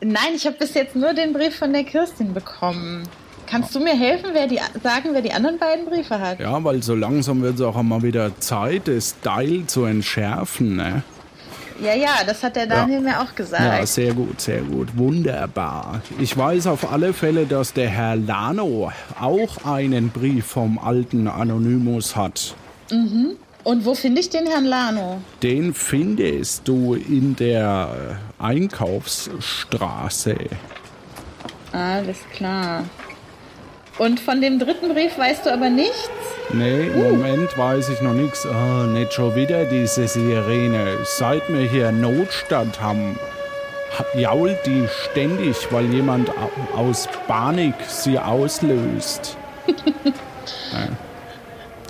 [0.00, 3.08] Nein, ich habe bis jetzt nur den Brief von der Kirstin bekommen.
[3.46, 6.40] Kannst du mir helfen, wer die, sagen, wer die anderen beiden Briefe hat?
[6.40, 11.02] Ja, weil so langsam wird es auch mal wieder Zeit, das Teil zu entschärfen, ne?
[11.80, 13.62] Ja, ja, das hat der Daniel mir auch gesagt.
[13.62, 14.96] Ja, sehr gut, sehr gut.
[14.96, 16.00] Wunderbar.
[16.18, 22.16] Ich weiß auf alle Fälle, dass der Herr Lano auch einen Brief vom alten Anonymous
[22.16, 22.54] hat.
[23.64, 25.20] Und wo finde ich den Herrn Lano?
[25.42, 30.36] Den findest du in der äh, Einkaufsstraße.
[31.72, 32.84] Alles klar.
[34.04, 36.08] Und von dem dritten Brief weißt du aber nichts?
[36.52, 38.44] Nee, im Moment weiß ich noch nichts.
[38.46, 40.98] Oh, nicht schon wieder diese Sirene.
[41.04, 43.18] Seit wir hier Notstand haben,
[43.98, 49.36] ha- jault die ständig, weil jemand au- aus Panik sie auslöst.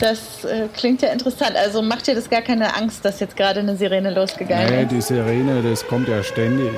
[0.00, 1.54] Das äh, klingt ja interessant.
[1.54, 4.90] Also macht dir das gar keine Angst, dass jetzt gerade eine Sirene losgegangen Nee, ist?
[4.90, 6.72] die Sirene, das kommt ja ständig.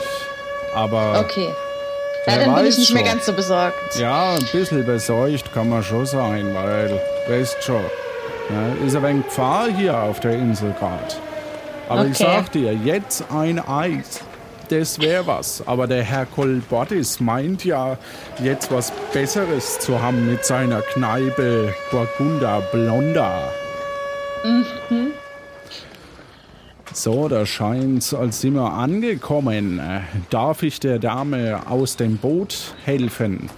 [0.75, 1.49] Aber Okay.
[2.27, 3.13] Ja, Wer dann bin ich nicht mehr schon.
[3.15, 3.97] ganz so besorgt.
[3.97, 7.83] ja, ein bisschen besorgt kann man schon sein, weil, weißt schon,
[8.51, 10.99] ja, ist ein wenig Gefahr hier auf der Insel gerade.
[11.89, 12.25] Aber ich Okay.
[12.37, 14.21] sag dir, jetzt ein Eis,
[14.71, 15.63] das wäre was.
[15.67, 17.99] Aber der Herr Kolbottis meint ja,
[18.43, 23.51] jetzt was Besseres zu haben mit seiner Kneipe Burgunder Blonda.
[26.97, 29.81] So, da scheint's, als sind wir angekommen.
[30.31, 33.51] Darf ich der Dame aus dem Boot helfen?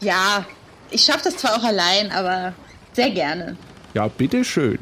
[0.00, 0.44] Ja,
[0.90, 2.54] ich schaffe das zwar auch allein, aber
[2.92, 3.56] sehr gerne.
[3.94, 4.80] Ja, bitteschön.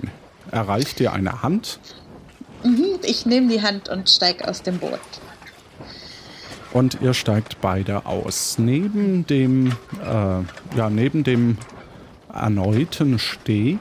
[0.50, 1.78] Erreicht dir eine Hand
[3.02, 4.98] Ich nehme die Hand und steige aus dem Boot.
[6.72, 8.59] und ihr steigt beide aus.
[8.59, 11.59] Neben dem, äh, ja, neben dem
[12.33, 13.78] erneuten Steg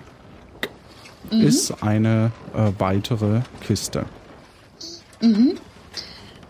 [1.31, 4.05] ist eine äh, weitere Kiste.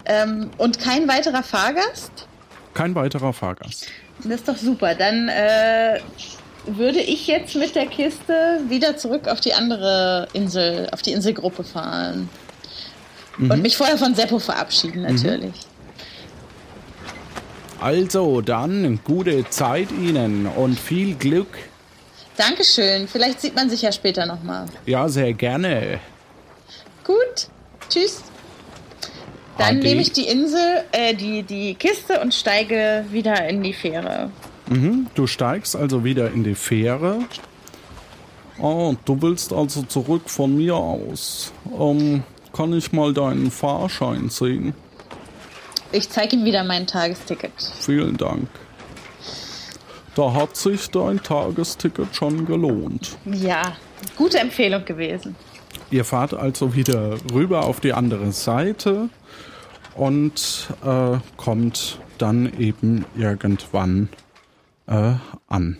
[0.05, 2.27] Ähm, und kein weiterer Fahrgast?
[2.73, 3.87] Kein weiterer Fahrgast.
[4.23, 4.95] Das ist doch super.
[4.95, 5.99] Dann äh,
[6.65, 11.63] würde ich jetzt mit der Kiste wieder zurück auf die andere Insel, auf die Inselgruppe
[11.63, 12.29] fahren.
[13.37, 15.53] Und mich vorher von Seppo verabschieden, natürlich.
[17.79, 21.47] Also dann gute Zeit Ihnen und viel Glück.
[22.39, 23.09] Dankeschön.
[23.09, 24.65] Vielleicht sieht man sich ja später nochmal.
[24.85, 25.99] Ja, sehr gerne.
[27.03, 27.49] Gut.
[27.89, 28.23] Tschüss.
[29.57, 29.79] Dann Ade.
[29.79, 34.31] nehme ich die Insel, äh, die, die Kiste und steige wieder in die Fähre.
[34.69, 37.19] Mhm, du steigst also wieder in die Fähre.
[38.57, 41.51] Oh, du willst also zurück von mir aus.
[41.77, 42.23] Ähm,
[42.53, 44.73] kann ich mal deinen Fahrschein sehen?
[45.91, 47.51] Ich zeige ihm wieder mein Tagesticket.
[47.81, 48.47] Vielen Dank.
[50.19, 53.17] Da hat sich dein Tagesticket schon gelohnt.
[53.23, 53.77] Ja,
[54.17, 55.33] gute Empfehlung gewesen.
[55.91, 59.07] Ihr fahrt also wieder rüber auf die andere Seite
[59.95, 64.09] und äh, kommt dann eben irgendwann
[64.87, 65.13] äh,
[65.47, 65.77] an.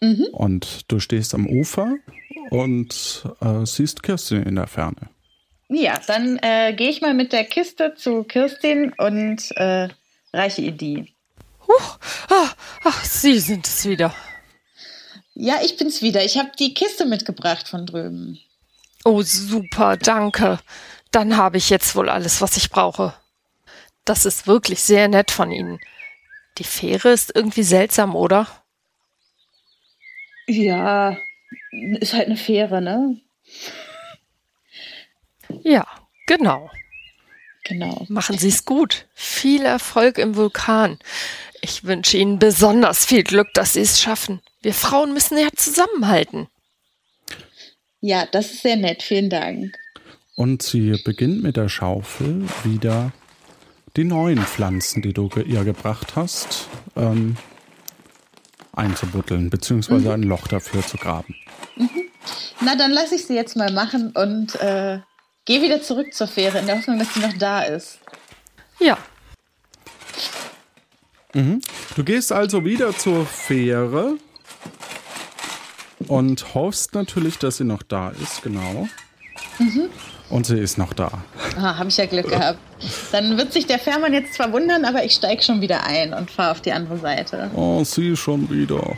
[0.00, 0.26] Mhm.
[0.32, 1.94] Und du stehst am Ufer
[2.50, 5.10] und äh, siehst Kirstin in der Ferne.
[5.68, 9.90] Ja, dann äh, gehe ich mal mit der Kiste zu Kirstin und äh,
[10.32, 11.14] reiche ihr die.
[11.70, 11.98] Huch,
[12.30, 12.50] ah,
[12.84, 14.14] ach, Sie sind es wieder.
[15.34, 16.24] Ja, ich bin's wieder.
[16.24, 18.40] Ich habe die Kiste mitgebracht von drüben.
[19.04, 20.58] Oh, super, danke.
[21.10, 23.14] Dann habe ich jetzt wohl alles, was ich brauche.
[24.04, 25.80] Das ist wirklich sehr nett von Ihnen.
[26.58, 28.46] Die Fähre ist irgendwie seltsam, oder?
[30.46, 31.16] Ja,
[32.00, 33.20] ist halt eine Fähre, ne?
[35.62, 35.86] Ja,
[36.26, 36.70] genau.
[37.64, 38.04] Genau.
[38.08, 39.06] Machen Sie es gut.
[39.14, 40.98] Viel Erfolg im Vulkan.
[41.62, 44.40] Ich wünsche Ihnen besonders viel Glück, dass Sie es schaffen.
[44.62, 46.48] Wir Frauen müssen ja zusammenhalten.
[48.00, 49.02] Ja, das ist sehr nett.
[49.02, 49.76] Vielen Dank.
[50.36, 53.12] Und sie beginnt mit der Schaufel wieder
[53.96, 57.36] die neuen Pflanzen, die du ihr gebracht hast, ähm,
[58.72, 60.14] einzubuddeln, beziehungsweise mhm.
[60.14, 61.36] ein Loch dafür zu graben.
[61.76, 61.90] Mhm.
[62.62, 65.00] Na, dann lasse ich sie jetzt mal machen und äh,
[65.44, 67.98] gehe wieder zurück zur Fähre in der Hoffnung, dass sie noch da ist.
[68.78, 68.96] Ja.
[71.34, 71.60] Mhm.
[71.96, 74.14] Du gehst also wieder zur Fähre
[76.08, 78.88] und hoffst natürlich, dass sie noch da ist, genau.
[79.58, 79.90] Mhm.
[80.28, 81.10] Und sie ist noch da.
[81.56, 82.58] Ah, habe ich ja Glück gehabt.
[83.10, 86.30] Dann wird sich der Fährmann jetzt zwar wundern, aber ich steige schon wieder ein und
[86.30, 87.50] fahre auf die andere Seite.
[87.54, 88.96] Oh, sie schon wieder.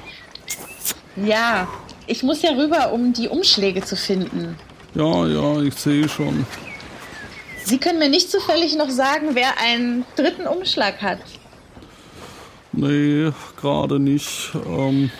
[1.16, 1.68] Ja,
[2.06, 4.56] ich muss ja rüber, um die Umschläge zu finden.
[4.94, 6.46] Ja, ja, ich sehe schon.
[7.64, 11.18] Sie können mir nicht zufällig noch sagen, wer einen dritten Umschlag hat.
[12.72, 13.30] Nee,
[13.60, 14.52] gerade nicht.
[14.66, 15.10] Ähm,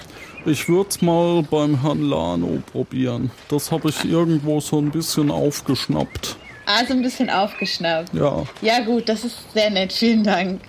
[0.45, 3.31] ich würde es mal beim Herrn Lano probieren.
[3.49, 6.37] Das habe ich irgendwo so ein bisschen aufgeschnappt.
[6.67, 8.15] Ah, so ein bisschen aufgeschnappt.
[8.15, 8.45] Ja.
[8.61, 9.93] Ja, gut, das ist sehr nett.
[9.93, 10.61] Vielen Dank.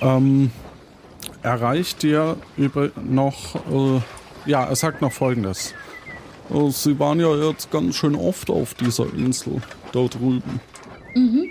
[0.00, 0.50] Ähm,
[1.42, 4.00] erreicht dir über noch, äh,
[4.50, 5.74] ja, er sagt noch folgendes.
[6.50, 9.60] Äh, Sie waren ja jetzt ganz schön oft auf dieser Insel
[9.92, 10.60] da drüben.
[11.14, 11.50] Mhm.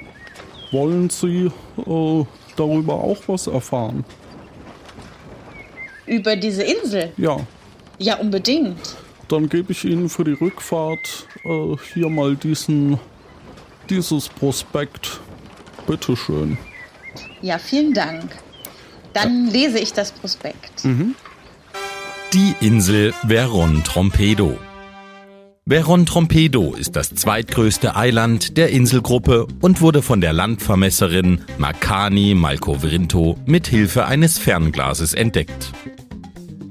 [0.71, 2.25] Wollen Sie äh,
[2.61, 4.05] darüber auch was erfahren?
[6.05, 7.11] Über diese Insel?
[7.17, 7.37] Ja.
[7.97, 8.95] Ja, unbedingt.
[9.27, 12.99] Dann gebe ich Ihnen für die Rückfahrt äh, hier mal diesen,
[13.89, 15.19] dieses Prospekt.
[15.87, 16.57] Bitteschön.
[17.41, 18.37] Ja, vielen Dank.
[19.13, 19.51] Dann ja.
[19.53, 20.83] lese ich das Prospekt.
[20.83, 21.15] Mhm.
[22.33, 24.57] Die Insel Veron Trompedo.
[25.71, 33.37] Veron Trompedo ist das zweitgrößte Eiland der Inselgruppe und wurde von der Landvermesserin Makani Malkovrinto
[33.45, 35.71] mit Hilfe eines Fernglases entdeckt.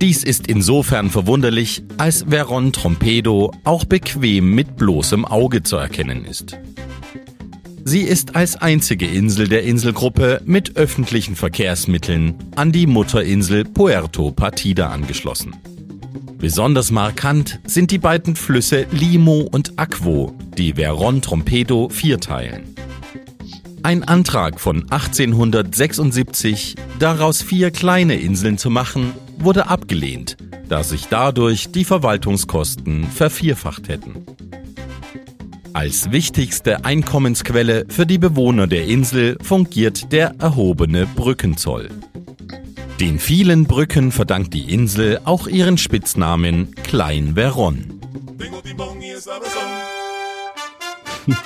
[0.03, 6.59] Dies ist insofern verwunderlich, als Veron Trompedo auch bequem mit bloßem Auge zu erkennen ist.
[7.83, 14.91] Sie ist als einzige Insel der Inselgruppe mit öffentlichen Verkehrsmitteln an die Mutterinsel Puerto Partida
[14.91, 15.57] angeschlossen.
[16.41, 22.75] Besonders markant sind die beiden Flüsse Limo und Aquo, die Veron Trompedo vierteilen.
[23.83, 31.73] Ein Antrag von 1876, daraus vier kleine Inseln zu machen, wurde abgelehnt, da sich dadurch
[31.73, 34.25] die Verwaltungskosten vervierfacht hätten.
[35.75, 41.91] Als wichtigste Einkommensquelle für die Bewohner der Insel fungiert der erhobene Brückenzoll.
[43.01, 47.99] Den vielen Brücken verdankt die Insel auch ihren Spitznamen Klein Veron.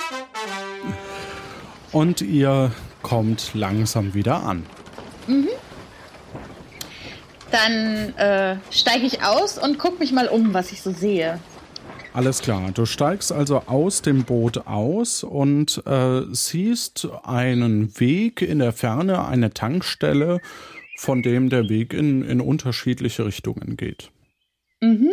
[1.93, 4.67] Und ihr kommt langsam wieder an.
[5.29, 5.47] Mhm.
[7.53, 11.39] Dann äh, steige ich aus und gucke mich mal um, was ich so sehe.
[12.13, 12.73] Alles klar.
[12.75, 19.25] Du steigst also aus dem Boot aus und äh, siehst einen Weg in der Ferne,
[19.25, 20.41] eine Tankstelle,
[20.97, 24.11] von dem der Weg in, in unterschiedliche Richtungen geht.
[24.81, 25.11] Mhm.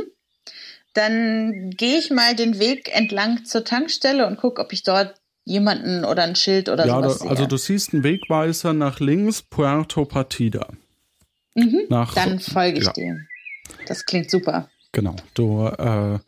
[0.94, 5.16] Dann gehe ich mal den Weg entlang zur Tankstelle und gucke, ob ich dort
[5.46, 7.30] jemanden oder ein Schild oder ja, sowas sehe.
[7.30, 10.68] Also du siehst einen Wegweiser nach links, Puerto Partida.
[11.56, 12.94] Mhm, Nach, dann folge ich ja.
[12.94, 13.28] dem.
[13.88, 14.70] Das klingt super.
[14.92, 15.16] Genau.
[15.34, 16.20] Du äh,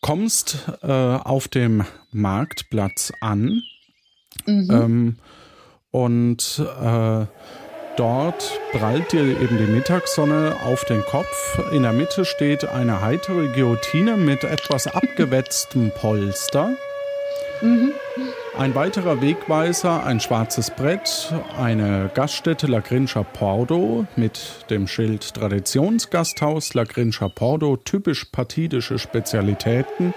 [0.00, 3.62] kommst äh, auf dem Marktplatz an
[4.46, 4.68] mhm.
[4.70, 5.16] ähm,
[5.90, 7.26] und äh,
[7.96, 11.60] dort prallt dir eben die Mittagssonne auf den Kopf.
[11.72, 16.70] In der Mitte steht eine heitere Guillotine mit etwas abgewetztem Polster.
[17.60, 17.92] Mhm.
[18.58, 26.74] Ein weiterer Wegweiser, ein schwarzes Brett, eine Gaststätte La Grincha Pordo mit dem Schild Traditionsgasthaus
[26.74, 30.14] La Grincha Pordo, typisch partidische Spezialitäten,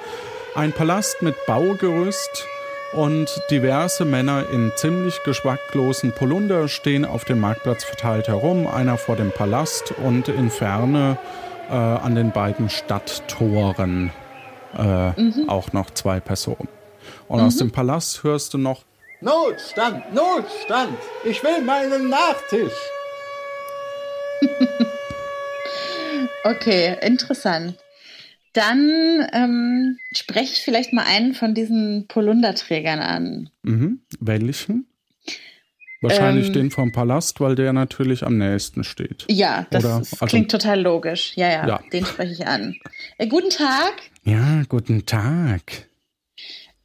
[0.56, 2.48] ein Palast mit Baugerüst
[2.94, 9.16] und diverse Männer in ziemlich geschmacklosen Polunder stehen auf dem Marktplatz verteilt herum, einer vor
[9.16, 11.18] dem Palast und in Ferne
[11.70, 14.12] äh, an den beiden Stadttoren
[14.78, 15.50] äh, mhm.
[15.50, 16.70] auch noch zwei Personen.
[17.28, 17.48] Und mhm.
[17.48, 18.84] aus dem Palast hörst du noch
[19.22, 22.74] Notstand, Notstand, ich will meinen Nachtisch.
[26.44, 27.76] okay, interessant.
[28.54, 33.50] Dann ähm, spreche ich vielleicht mal einen von diesen Polunderträgern an.
[33.64, 34.02] Mhm.
[34.20, 34.86] Welchen?
[36.02, 39.26] Wahrscheinlich ähm, den vom Palast, weil der natürlich am nächsten steht.
[39.30, 41.32] Ja, das Oder, ist, also, klingt total logisch.
[41.36, 41.80] Ja, ja, ja.
[41.94, 42.76] den spreche ich an.
[43.18, 43.94] Äh, guten Tag.
[44.24, 45.88] Ja, guten Tag.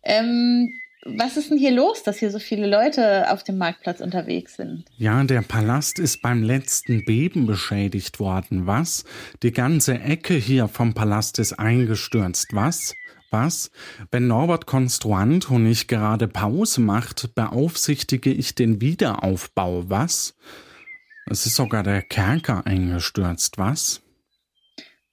[0.05, 0.71] Ähm,
[1.17, 4.85] was ist denn hier los, dass hier so viele Leute auf dem Marktplatz unterwegs sind?
[4.97, 9.05] Ja, der Palast ist beim letzten Beben beschädigt worden, was?
[9.43, 12.95] Die ganze Ecke hier vom Palast ist eingestürzt, was?
[13.31, 13.71] Was?
[14.11, 20.35] Wenn Norbert Konstruanto nicht gerade Pause macht, beaufsichtige ich den Wiederaufbau, was?
[21.27, 24.01] Es ist sogar der Kerker eingestürzt, was?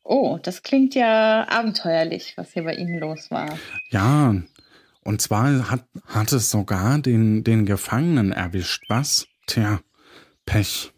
[0.07, 3.57] Oh, das klingt ja abenteuerlich, was hier bei Ihnen los war.
[3.89, 4.35] Ja,
[5.05, 8.85] und zwar hat, hat es sogar den, den Gefangenen erwischt.
[8.89, 9.27] Was?
[9.45, 9.79] Tja,
[10.45, 10.91] Pech.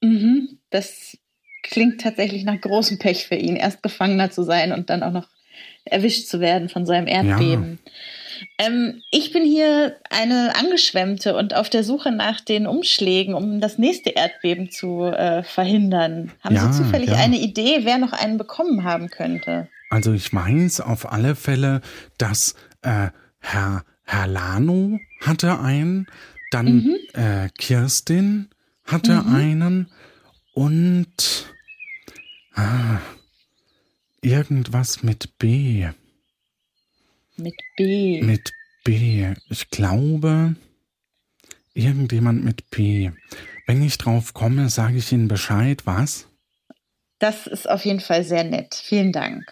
[0.00, 1.16] Mhm, das
[1.62, 5.28] klingt tatsächlich nach großem Pech für ihn, erst Gefangener zu sein und dann auch noch
[5.84, 7.78] erwischt zu werden von so einem Erdbeben.
[7.84, 8.66] Ja.
[8.66, 13.76] Ähm, ich bin hier eine Angeschwemmte und auf der Suche nach den Umschlägen, um das
[13.76, 16.32] nächste Erdbeben zu äh, verhindern.
[16.40, 17.16] Haben ja, Sie zufällig ja.
[17.16, 19.68] eine Idee, wer noch einen bekommen haben könnte?
[19.90, 21.80] Also ich weiß auf alle Fälle,
[22.18, 23.10] dass äh,
[23.40, 26.06] Herr, Herr Lano hatte einen,
[26.50, 26.96] dann mhm.
[27.14, 28.48] äh, Kirstin
[28.84, 29.34] hatte mhm.
[29.34, 29.90] einen
[30.52, 31.52] und
[32.54, 33.00] ah,
[34.20, 35.88] irgendwas mit B.
[37.36, 38.22] Mit B.
[38.22, 38.52] Mit
[38.84, 39.34] B.
[39.48, 40.54] Ich glaube,
[41.74, 43.10] irgendjemand mit B.
[43.66, 46.28] Wenn ich drauf komme, sage ich Ihnen Bescheid, was?
[47.18, 48.74] Das ist auf jeden Fall sehr nett.
[48.74, 49.50] Vielen Dank.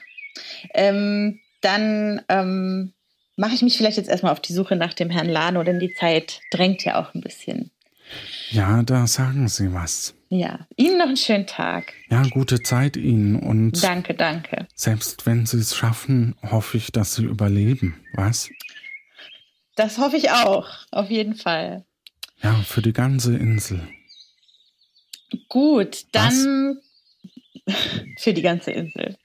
[0.74, 2.92] Ähm, dann ähm,
[3.36, 5.94] mache ich mich vielleicht jetzt erstmal auf die Suche nach dem Herrn Lano, denn die
[5.94, 7.70] Zeit drängt ja auch ein bisschen.
[8.50, 10.14] Ja, da sagen Sie was.
[10.28, 11.92] Ja, Ihnen noch einen schönen Tag.
[12.10, 13.82] Ja, gute Zeit Ihnen und.
[13.82, 14.66] Danke, danke.
[14.74, 18.50] Selbst wenn Sie es schaffen, hoffe ich, dass Sie überleben, was?
[19.74, 21.84] Das hoffe ich auch, auf jeden Fall.
[22.42, 23.86] Ja, für die ganze Insel.
[25.48, 26.80] Gut, dann
[27.64, 27.74] was?
[28.18, 29.16] für die ganze Insel.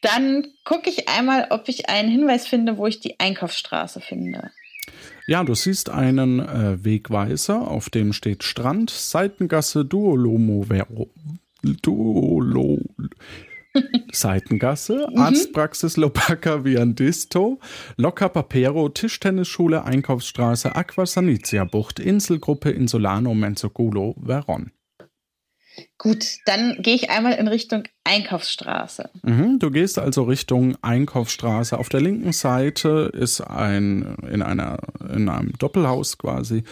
[0.00, 4.50] Dann gucke ich einmal, ob ich einen Hinweis finde, wo ich die Einkaufsstraße finde.
[5.26, 10.66] Ja, du siehst einen äh, Wegweiser, auf dem steht Strand, Seitengasse, Duolomo,
[11.62, 12.78] Duolo,
[14.12, 15.18] Seitengasse, mhm.
[15.18, 17.60] Arztpraxis Lopaka Viandisto,
[17.96, 24.72] Locca Papero, Tischtennisschule, Einkaufsstraße, Aqua Sanitia Bucht, Inselgruppe Insulano Menzogulo, Veron.
[25.98, 29.10] Gut, dann gehe ich einmal in Richtung Einkaufsstraße.
[29.22, 31.78] Mhm, du gehst also Richtung Einkaufsstraße.
[31.78, 34.78] Auf der linken Seite ist ein in einer
[35.12, 36.64] in einem Doppelhaus quasi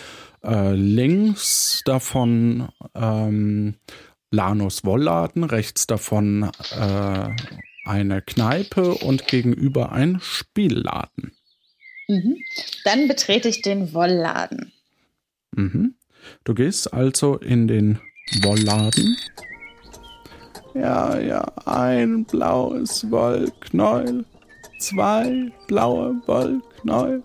[0.44, 3.74] äh, links davon ähm,
[4.30, 7.28] Lanus Wollladen, rechts davon äh,
[7.84, 11.32] eine Kneipe und gegenüber ein Spielladen.
[12.08, 12.36] Mhm.
[12.84, 14.72] Dann betrete ich den Wollladen.
[15.52, 15.94] Mhm.
[16.44, 17.98] Du gehst also in den
[18.42, 19.16] Wollladen.
[20.74, 24.24] Ja, ja, ein blaues Wollknäuel,
[24.78, 27.22] zwei blaue Wollknäuel,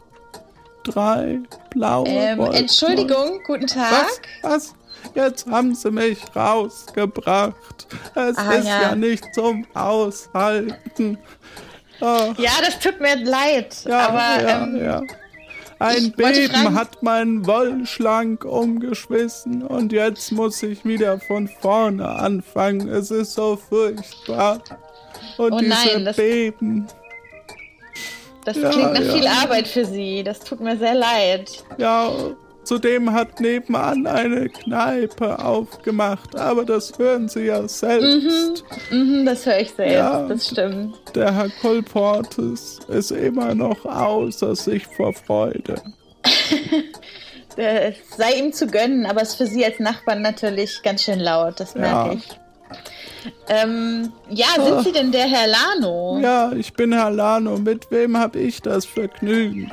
[0.84, 1.40] drei
[1.70, 2.62] blaue ähm, Wollknäuel.
[2.62, 4.08] Entschuldigung, guten Tag.
[4.42, 4.52] Was?
[4.52, 4.76] Was?
[5.16, 7.88] Jetzt haben sie mich rausgebracht.
[8.16, 8.82] Es ah, ist ja.
[8.82, 8.96] ja.
[8.96, 11.18] nicht zum Aushalten.
[12.02, 12.34] Oh.
[12.38, 13.76] Ja, das tut mir leid.
[13.86, 15.08] Ja, aber ja, ähm,
[15.80, 22.88] Ein Beben fragen, hat meinen Wollschlank umgeschmissen und jetzt muss ich wieder von vorne anfangen.
[22.88, 24.62] Es ist so furchtbar.
[25.38, 26.88] Und oh diese nein, das, Beben.
[28.46, 29.14] Das ja, klingt nach ja.
[29.14, 30.24] viel Arbeit für Sie.
[30.24, 31.64] Das tut mir sehr leid.
[31.78, 32.12] Ja,
[32.64, 38.64] Zudem hat nebenan eine Kneipe aufgemacht, aber das hören Sie ja selbst.
[38.90, 40.96] Mhm, mhm das höre ich selbst, ja, das stimmt.
[41.16, 45.76] Der Herr Kolportes ist immer noch außer sich vor Freude.
[47.58, 51.20] es sei ihm zu gönnen, aber es ist für Sie als Nachbarn natürlich ganz schön
[51.20, 52.14] laut, das merke ja.
[52.14, 52.40] ich.
[53.48, 54.84] Ähm, ja, sind Ach.
[54.84, 56.20] Sie denn der Herr Lano?
[56.22, 57.58] Ja, ich bin Herr Lano.
[57.58, 59.72] Mit wem habe ich das Vergnügen?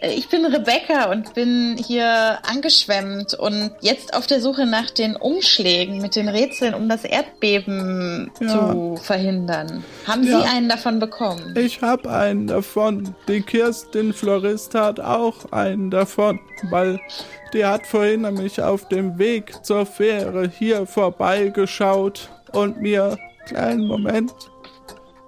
[0.00, 5.16] Äh, ich bin Rebecca und bin hier angeschwemmt und jetzt auf der Suche nach den
[5.16, 8.48] Umschlägen mit den Rätseln, um das Erdbeben Ja.
[8.48, 9.84] zu verhindern.
[10.06, 10.40] Haben Ja.
[10.40, 11.54] Sie einen davon bekommen?
[11.56, 13.14] Ich hab einen davon.
[13.28, 16.40] Die Kirstin Florist hat auch einen davon,
[16.70, 17.00] weil
[17.52, 24.32] die hat vorhin nämlich auf dem Weg zur Fähre hier vorbeigeschaut und mir, kleinen Moment,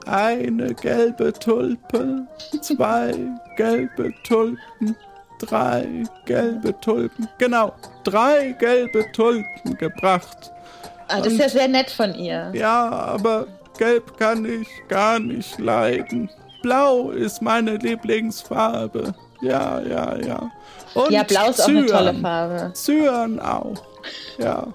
[0.07, 2.27] eine gelbe Tulpe,
[2.61, 3.15] zwei
[3.57, 4.97] gelbe Tulpen,
[5.39, 5.87] drei
[6.27, 7.73] gelbe Tulpen, genau,
[8.05, 10.53] drei gelbe Tulpen gebracht.
[11.09, 12.51] Ah, das ist ja sehr nett von ihr.
[12.55, 13.47] Ja, aber
[13.79, 16.31] gelb kann ich gar nicht leiden.
[16.63, 19.15] Blau ist meine Lieblingsfarbe.
[19.43, 20.51] Ja, ja, ja.
[20.95, 22.73] Und Ja, blau ist auch eine tolle Farbe.
[22.75, 23.75] Cyan auch.
[24.39, 24.69] Ja.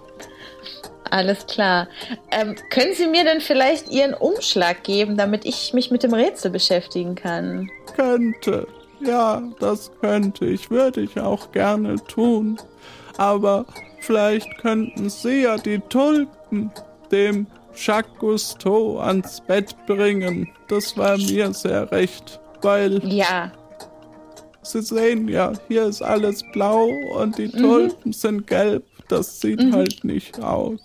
[1.12, 1.88] Alles klar.
[2.32, 6.52] Ähm, können Sie mir denn vielleicht Ihren Umschlag geben, damit ich mich mit dem Rätsel
[6.52, 7.70] beschäftigen kann?
[7.96, 8.68] Könnte.
[9.00, 10.70] Ja, das könnte ich.
[10.70, 12.58] Würde ich auch gerne tun.
[13.18, 13.66] Aber
[14.00, 16.72] vielleicht könnten Sie ja die Tulpen
[17.12, 20.50] dem Jacques Cousteau ans Bett bringen.
[20.68, 22.40] Das war mir sehr recht.
[22.62, 23.52] Weil Ja,
[24.64, 28.84] Sie sehen ja, hier ist alles blau und die Tulpen sind gelb.
[29.08, 30.80] Das sieht halt nicht aus.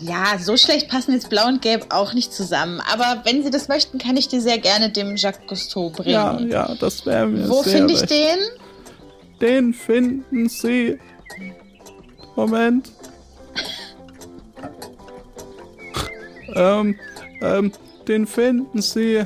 [0.00, 2.80] ja, so schlecht passen jetzt Blau und Gelb auch nicht zusammen.
[2.92, 6.12] Aber wenn Sie das möchten, kann ich die sehr gerne dem Jacques Cousteau bringen.
[6.12, 8.10] Ja, ja, das wäre mir Wo finde ich recht.
[8.10, 8.38] den?
[9.40, 10.98] Den finden Sie.
[12.36, 12.92] Moment.
[16.54, 16.98] ähm,
[17.40, 17.72] ähm,
[18.08, 19.24] den finden Sie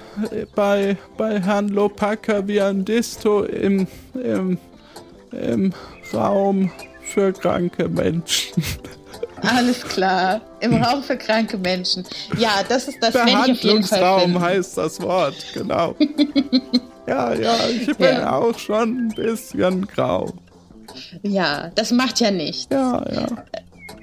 [0.54, 4.58] bei, bei Herrn Lopaka Viandisto im, im,
[5.32, 5.72] im
[6.14, 6.70] Raum
[7.10, 8.62] für kranke Menschen.
[9.42, 10.40] Alles klar.
[10.60, 12.04] Im Raum für kranke Menschen.
[12.38, 15.94] Ja, das ist das Behandlungsraum heißt das Wort, genau.
[17.06, 18.36] ja, ja, ich bin Ja.
[18.36, 20.32] auch schon ein bisschen grau.
[21.22, 22.68] Ja, das macht ja nichts.
[22.70, 23.26] Ja, ja.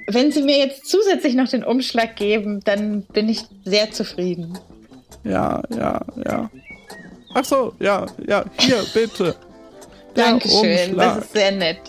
[0.10, 4.58] Wenn Sie mir jetzt zusätzlich noch den Umschlag geben, dann bin ich sehr zufrieden.
[5.24, 6.50] Ja, ja, ja.
[7.34, 9.36] Ach so, ja, ja, hier, bitte.
[10.16, 11.16] Dankeschön, Umschlag.
[11.18, 11.80] das ist sehr nett.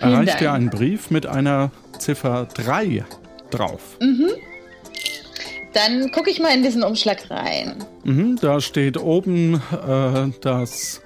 [0.00, 3.04] Erreicht dir ein Brief mit einer Ziffer 3
[3.50, 3.98] drauf.
[5.72, 7.76] Dann gucke ich mal in diesen Umschlag rein.
[8.04, 11.00] Mhm, da steht oben äh, das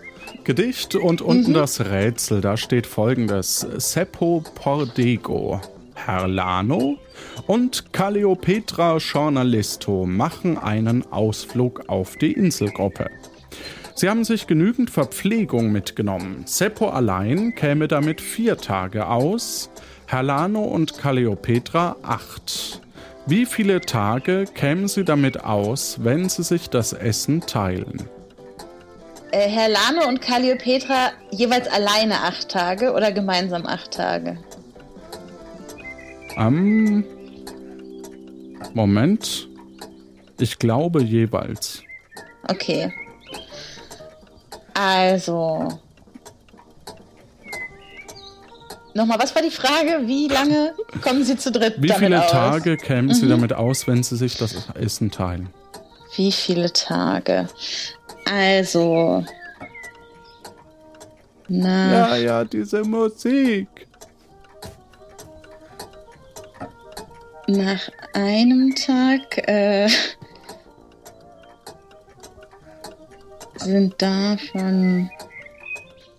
[0.45, 1.55] Gedicht und unten Mhm.
[1.55, 2.41] das Rätsel.
[2.41, 5.61] Da steht folgendes: Seppo Pordego,
[5.95, 6.97] Herlano
[7.47, 13.11] und Calliopetra Journalisto machen einen Ausflug auf die Inselgruppe.
[13.97, 16.43] Sie haben sich genügend Verpflegung mitgenommen.
[16.47, 19.71] Seppo allein käme damit vier Tage aus,
[20.07, 22.81] Herlano und Calliopetra acht.
[23.27, 28.09] Wie viele Tage kämen sie damit aus, wenn sie sich das Essen teilen?
[29.31, 34.39] Äh, Herr Lane und Calliopetra jeweils alleine acht Tage oder gemeinsam acht Tage?
[36.37, 37.05] Ähm.
[38.75, 39.49] Moment.
[40.39, 41.83] Ich glaube jeweils.
[42.49, 42.93] Okay.
[44.75, 45.69] Also.
[48.97, 50.07] Nochmal, was war die Frage?
[50.07, 52.31] Wie lange kommen Sie zu dritt Wie damit viele aus?
[52.31, 55.49] Tage kämen sie damit aus, wenn sie sich das Essen teilen?
[56.17, 57.49] Wie viele Tage?
[58.31, 59.25] Also.
[61.49, 63.69] Na, Ja, ja, diese Musik.
[67.47, 69.87] nach einem Tag äh,
[73.65, 75.11] sind davon.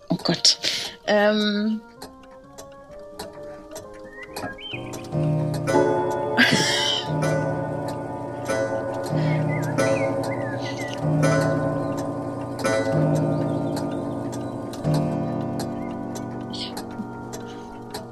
[0.08, 0.58] Oh Gott.
[1.06, 1.80] Ähm,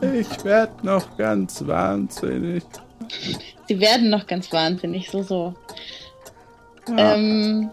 [0.01, 2.63] Ich werd noch ganz wahnsinnig.
[3.69, 5.55] sie werden noch ganz wahnsinnig, so, so.
[6.89, 7.71] Ja, Ähm,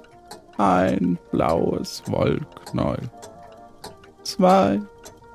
[0.62, 3.10] ein blaues Wollknäuel.
[4.24, 4.80] Zwei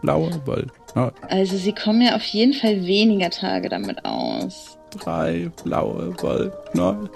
[0.00, 1.12] blaue Wollknäuel.
[1.28, 4.78] also, sie kommen ja auf jeden Fall weniger Tage damit aus.
[4.90, 7.10] Drei blaue Wollknäuel.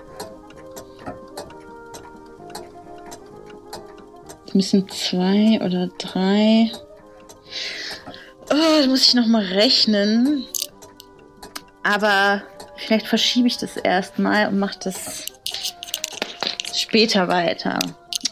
[4.46, 6.72] Es müssen zwei oder drei.
[8.52, 10.44] Oh, da muss ich noch mal rechnen.
[11.84, 12.42] Aber
[12.76, 15.26] vielleicht verschiebe ich das erstmal und mache das
[16.80, 17.78] später weiter.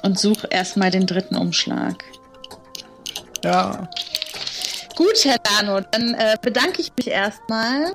[0.03, 2.05] Und suche erstmal den dritten Umschlag.
[3.45, 3.89] Ja,
[4.99, 7.93] Gut, Herr Dano, dann äh, bedanke ich mich erstmal.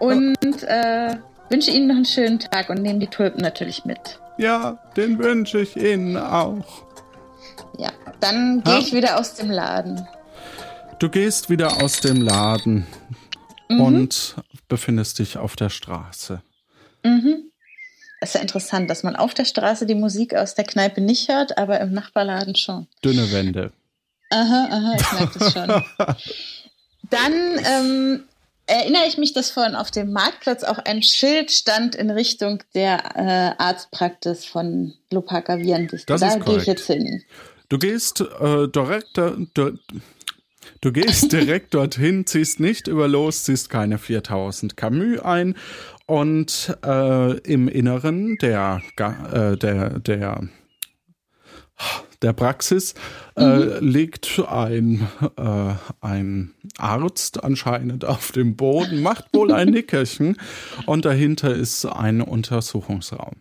[0.00, 1.14] Und äh,
[1.50, 4.18] wünsche Ihnen noch einen schönen Tag und nehme die Tulpen natürlich mit.
[4.38, 6.82] ja, den wünsche ich Ihnen auch.
[7.78, 10.04] Ja, dann gehe ich wieder aus dem Laden.
[10.98, 12.88] Du gehst wieder aus dem Laden
[13.68, 13.80] mhm.
[13.80, 14.34] und
[14.66, 16.42] befindest dich auf der Straße.
[17.04, 17.49] Mhm.
[18.20, 21.58] Ist ja interessant, dass man auf der Straße die Musik aus der Kneipe nicht hört,
[21.58, 22.86] aber im Nachbarladen schon.
[23.04, 23.72] Dünne Wände.
[24.30, 25.68] Aha, aha, ich merke das schon.
[27.10, 27.32] Dann
[27.64, 28.24] ähm,
[28.66, 33.16] erinnere ich mich, dass vorhin auf dem Marktplatz auch ein Schild stand in Richtung der
[33.16, 36.06] äh, Arztpraxis von Lopaka Viandis.
[36.06, 37.22] Das da gehe ich jetzt hin.
[37.68, 39.78] Du gehst äh, direkt, du,
[40.80, 45.54] du gehst direkt dorthin, ziehst nicht über los, ziehst keine 4000 Camus ein
[46.06, 50.48] und äh, im Inneren der, äh, der, der
[52.22, 52.94] der Praxis
[53.36, 53.88] äh, mhm.
[53.88, 60.36] liegt ein, äh, ein Arzt anscheinend auf dem Boden, macht wohl ein Nickerchen
[60.86, 63.36] und dahinter ist ein Untersuchungsraum.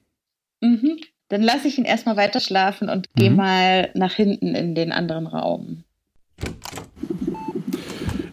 [0.61, 0.97] Mhm.
[1.27, 3.35] Dann lasse ich ihn erstmal weiter schlafen und gehe mhm.
[3.35, 5.83] mal nach hinten in den anderen Raum.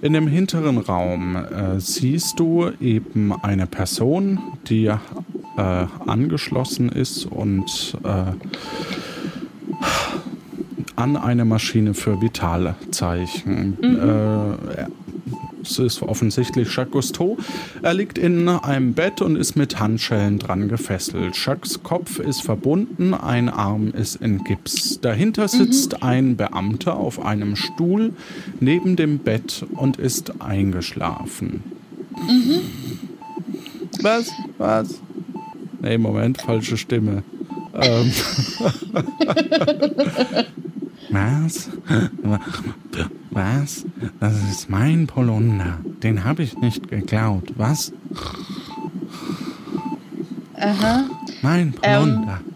[0.02, 4.38] In dem hinteren Raum äh, siehst du eben eine Person,
[4.68, 4.96] die äh,
[6.06, 8.32] angeschlossen ist und äh,
[10.96, 13.78] an eine Maschine für Vitalzeichen.
[13.80, 14.96] Mhm.
[15.66, 17.36] Es ist offensichtlich Jacques Cousteau.
[17.82, 21.36] Er liegt in einem Bett und ist mit Handschellen dran gefesselt.
[21.36, 25.00] Jacques Kopf ist verbunden, ein Arm ist in Gips.
[25.00, 26.02] Dahinter sitzt mhm.
[26.02, 28.12] ein Beamter auf einem Stuhl
[28.60, 31.62] neben dem Bett und ist eingeschlafen.
[32.28, 32.60] Mhm.
[34.02, 34.30] Was?
[34.58, 35.00] Was?
[35.82, 37.22] Nee, Moment, falsche Stimme.
[37.74, 38.12] Ähm.
[41.10, 41.70] Was?
[43.36, 43.84] Was?
[44.18, 45.78] Das ist mein Polunder.
[46.02, 47.52] Den habe ich nicht geklaut.
[47.56, 47.92] Was?
[50.54, 51.04] Aha.
[51.42, 52.40] Mein Polunder.
[52.40, 52.54] Ähm,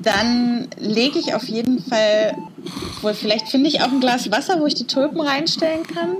[0.00, 2.36] dann lege ich auf jeden Fall,
[3.02, 6.10] wohl vielleicht finde ich auch ein Glas Wasser, wo ich die Tulpen reinstellen kann.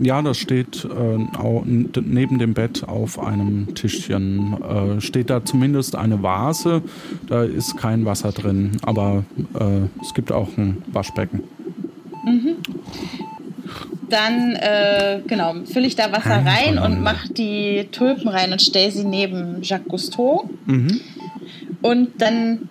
[0.00, 4.56] Ja, das steht äh, neben dem Bett auf einem Tischchen.
[4.62, 6.82] Äh, steht da zumindest eine Vase.
[7.28, 9.24] Da ist kein Wasser drin, aber
[9.58, 11.42] äh, es gibt auch ein Waschbecken.
[12.24, 12.56] Mhm.
[14.08, 18.90] Dann, äh, genau, fülle ich da Wasser rein und mache die Tulpen rein und stelle
[18.90, 20.48] sie neben Jacques Cousteau.
[20.66, 21.00] Mhm.
[21.82, 22.68] Und dann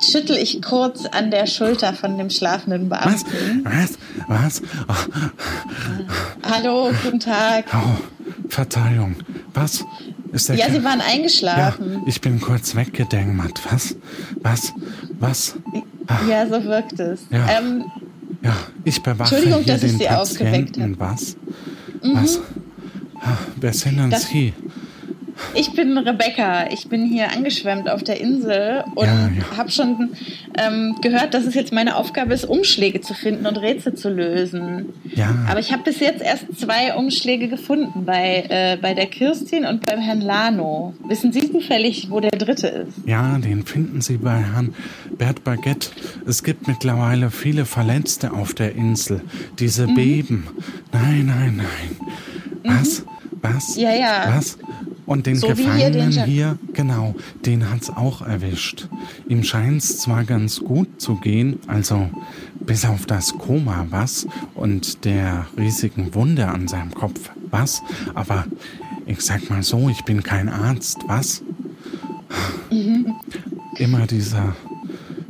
[0.00, 3.64] schüttel ich kurz an der Schulter von dem schlafenden Beamten.
[3.64, 3.98] Was?
[4.28, 4.62] Was?
[4.62, 4.62] Was?
[4.88, 5.28] Oh.
[6.42, 7.66] Hallo, guten Tag.
[7.72, 9.16] Oh, Verzeihung.
[9.52, 9.84] Was?
[10.32, 11.94] Ist der ja, Sie waren eingeschlafen.
[11.94, 13.60] Ja, ich bin kurz weggedämmert.
[13.70, 13.96] Was?
[14.40, 14.72] Was?
[15.20, 15.54] Was?
[16.28, 17.20] Ja, so wirkt es.
[17.30, 17.84] Ja, ähm,
[18.42, 20.82] ja ich bewache Entschuldigung, hier dass den ich Sie Patienten.
[20.82, 21.36] Aufgeweckt Was?
[22.02, 22.14] Mhm.
[22.14, 22.40] Was?
[23.20, 24.52] Ah, wer sind denn das, Sie?
[25.54, 26.70] Ich bin Rebecca.
[26.70, 29.56] Ich bin hier angeschwemmt auf der Insel und ja, ja.
[29.56, 30.10] habe schon
[30.56, 34.92] ähm, gehört, dass es jetzt meine Aufgabe ist, Umschläge zu finden und Rätsel zu lösen.
[35.14, 35.34] Ja.
[35.48, 39.84] Aber ich habe bis jetzt erst zwei Umschläge gefunden, bei, äh, bei der Kirstin und
[39.86, 40.94] beim Herrn Lano.
[41.06, 43.06] Wissen Sie zufällig, wo der dritte ist?
[43.06, 44.74] Ja, den finden Sie bei Herrn
[45.16, 45.90] Bert Baguette.
[46.26, 49.20] Es gibt mittlerweile viele Verletzte auf der Insel.
[49.58, 49.94] Diese mhm.
[49.94, 50.48] Beben.
[50.92, 52.76] Nein, nein, nein.
[52.76, 53.00] Was?
[53.00, 53.08] Mhm.
[53.42, 53.76] Was?
[53.76, 54.34] Ja, ja.
[54.36, 54.58] Was?
[55.06, 58.88] Und den so Gefangenen hier, hier, genau, den hat's auch erwischt.
[59.28, 62.08] Ihm scheint's zwar ganz gut zu gehen, also
[62.60, 64.26] bis auf das Koma, was?
[64.54, 67.82] Und der riesigen Wunde an seinem Kopf, was?
[68.14, 68.46] Aber
[69.06, 71.42] ich sag mal so, ich bin kein Arzt, was?
[72.70, 73.14] Mhm.
[73.76, 74.56] Immer dieser,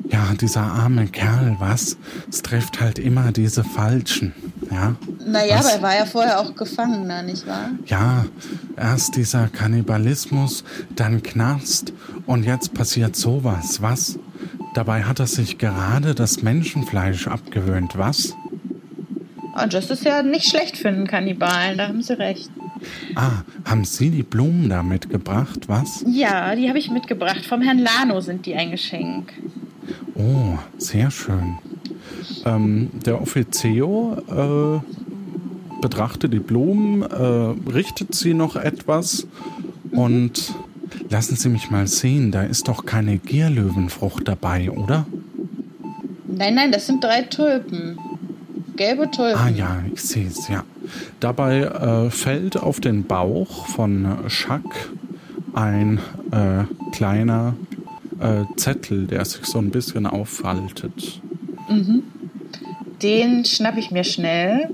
[0.09, 1.97] ja, dieser arme Kerl, was?
[2.31, 4.33] Es trifft halt immer diese Falschen.
[4.71, 4.97] Ja.
[5.27, 7.71] Naja, aber er war ja vorher auch Gefangener, nicht wahr?
[7.87, 8.27] Ja,
[8.77, 11.93] erst dieser Kannibalismus, dann Knast
[12.27, 14.19] und jetzt passiert sowas, was?
[14.75, 18.35] Dabei hat er sich gerade das Menschenfleisch abgewöhnt, was?
[19.63, 22.51] Und das ist ja nicht schlecht für einen Kannibalen, da haben Sie recht.
[23.15, 26.05] Ah, haben Sie die Blumen da mitgebracht, was?
[26.09, 27.47] Ja, die habe ich mitgebracht.
[27.47, 29.33] Vom Herrn Lano sind die ein Geschenk.
[30.15, 31.59] Oh, sehr schön.
[32.45, 39.27] Ähm, der Offizio äh, betrachtet die Blumen, äh, richtet sie noch etwas
[39.93, 40.55] und
[41.09, 45.07] lassen Sie mich mal sehen, da ist doch keine Gierlöwenfrucht dabei, oder?
[46.27, 47.99] Nein, nein, das sind drei Tulpen.
[48.77, 49.39] Gelbe Tulpen.
[49.39, 50.65] Ah ja, ich sehe es, ja.
[51.21, 54.91] Dabei äh, fällt auf den Bauch von Schack
[55.55, 55.99] ein
[56.33, 57.55] äh, kleiner
[58.21, 61.21] äh, Zettel, der sich so ein bisschen auffaltet.
[61.69, 62.03] Mhm
[63.05, 64.71] den schnapp ich mir schnell.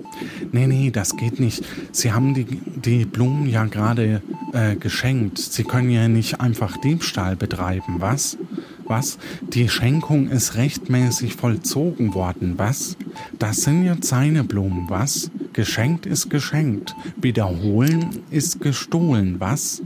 [0.53, 1.65] Nee, nee, das geht nicht.
[1.91, 4.23] Sie haben die, die Blumen ja gerade
[4.53, 5.39] äh, geschenkt.
[5.39, 8.39] Sie können ja nicht einfach Diebstahl betreiben, was?
[8.85, 9.19] Was?
[9.43, 12.97] Die Schenkung ist rechtmäßig vollzogen worden, was?
[13.39, 15.31] Das sind jetzt seine Blumen, was?
[15.53, 16.95] Geschenkt ist geschenkt.
[17.21, 19.83] Wiederholen ist gestohlen, was?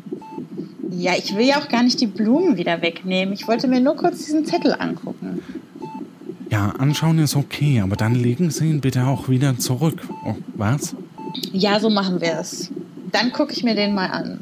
[0.90, 3.34] Ja, ich will ja auch gar nicht die Blumen wieder wegnehmen.
[3.34, 5.42] Ich wollte mir nur kurz diesen Zettel angucken.
[6.54, 10.06] Ja, anschauen ist okay, aber dann legen Sie ihn bitte auch wieder zurück.
[10.24, 10.94] Oh, was?
[11.52, 12.70] Ja, so machen wir es.
[13.10, 14.38] Dann gucke ich mir den mal an.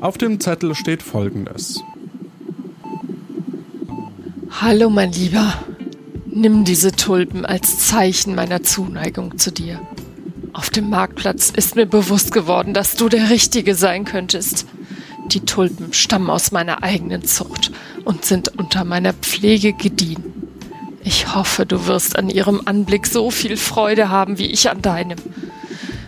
[0.00, 1.82] Auf dem Zettel steht folgendes.
[4.62, 5.62] Hallo, mein Lieber.
[6.24, 9.78] Nimm diese Tulpen als Zeichen meiner Zuneigung zu dir.
[10.54, 14.64] Auf dem Marktplatz ist mir bewusst geworden, dass du der Richtige sein könntest.
[15.32, 17.72] Die Tulpen stammen aus meiner eigenen Zucht
[18.04, 20.34] und sind unter meiner Pflege gediehen.
[21.02, 25.18] Ich hoffe, du wirst an ihrem Anblick so viel Freude haben wie ich an deinem.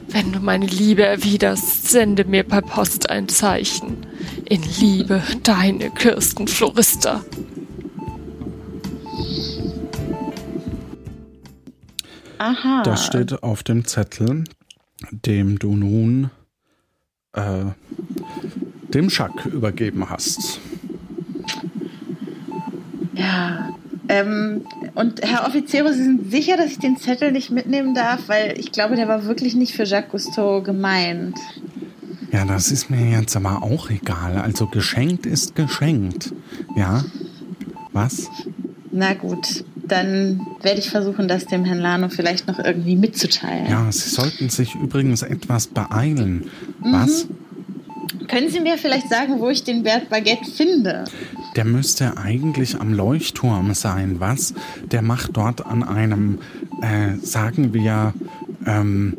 [0.09, 4.07] Wenn du meine Liebe erwiderst, sende mir per Post ein Zeichen.
[4.47, 7.22] In Liebe, deine Kirsten Florista.
[12.38, 12.82] Aha.
[12.82, 14.44] Das steht auf dem Zettel,
[15.11, 16.30] dem du nun
[17.32, 17.64] äh,
[18.94, 20.61] dem Schack übergeben hast.
[23.17, 23.71] Ja.
[24.09, 24.62] Ähm,
[24.95, 28.29] und Herr Offiziero, Sie sind sicher, dass ich den Zettel nicht mitnehmen darf?
[28.29, 31.37] Weil ich glaube, der war wirklich nicht für Jacques Cousteau gemeint.
[32.33, 34.39] Ja, das ist mir jetzt aber auch egal.
[34.39, 36.33] Also geschenkt ist geschenkt.
[36.77, 37.05] Ja?
[37.93, 38.29] Was?
[38.93, 43.71] Na gut, dann werde ich versuchen, das dem Herrn Lano vielleicht noch irgendwie mitzuteilen.
[43.71, 46.51] Ja, Sie sollten sich übrigens etwas beeilen.
[46.81, 47.27] Was?
[48.29, 51.05] Können Sie mir vielleicht sagen, wo ich den Bert Baguette finde?
[51.57, 54.54] Der müsste eigentlich am Leuchtturm sein, was?
[54.90, 56.38] Der macht dort an einem,
[56.82, 58.12] äh, sagen wir,
[58.66, 59.16] ähm,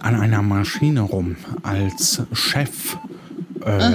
[0.00, 2.98] an einer Maschine rum als Chef
[3.64, 3.90] äh,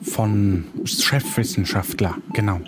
[0.00, 2.60] von Chefwissenschaftler, genau.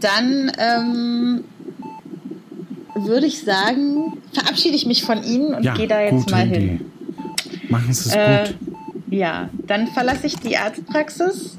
[0.00, 1.44] Dann ähm,
[2.94, 6.60] würde ich sagen, verabschiede ich mich von Ihnen und Ja, gehe da jetzt mal Idee.
[6.60, 6.80] hin.
[7.68, 8.54] Machen Sie es Äh, gut.
[9.10, 11.56] ja, dann verlasse ich die Arztpraxis.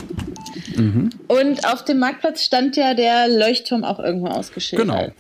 [0.78, 1.10] Mhm.
[1.28, 4.88] Und auf dem Marktplatz stand ja der Leuchtturm auch irgendwo ausgeschildert.
[4.88, 5.12] Genau.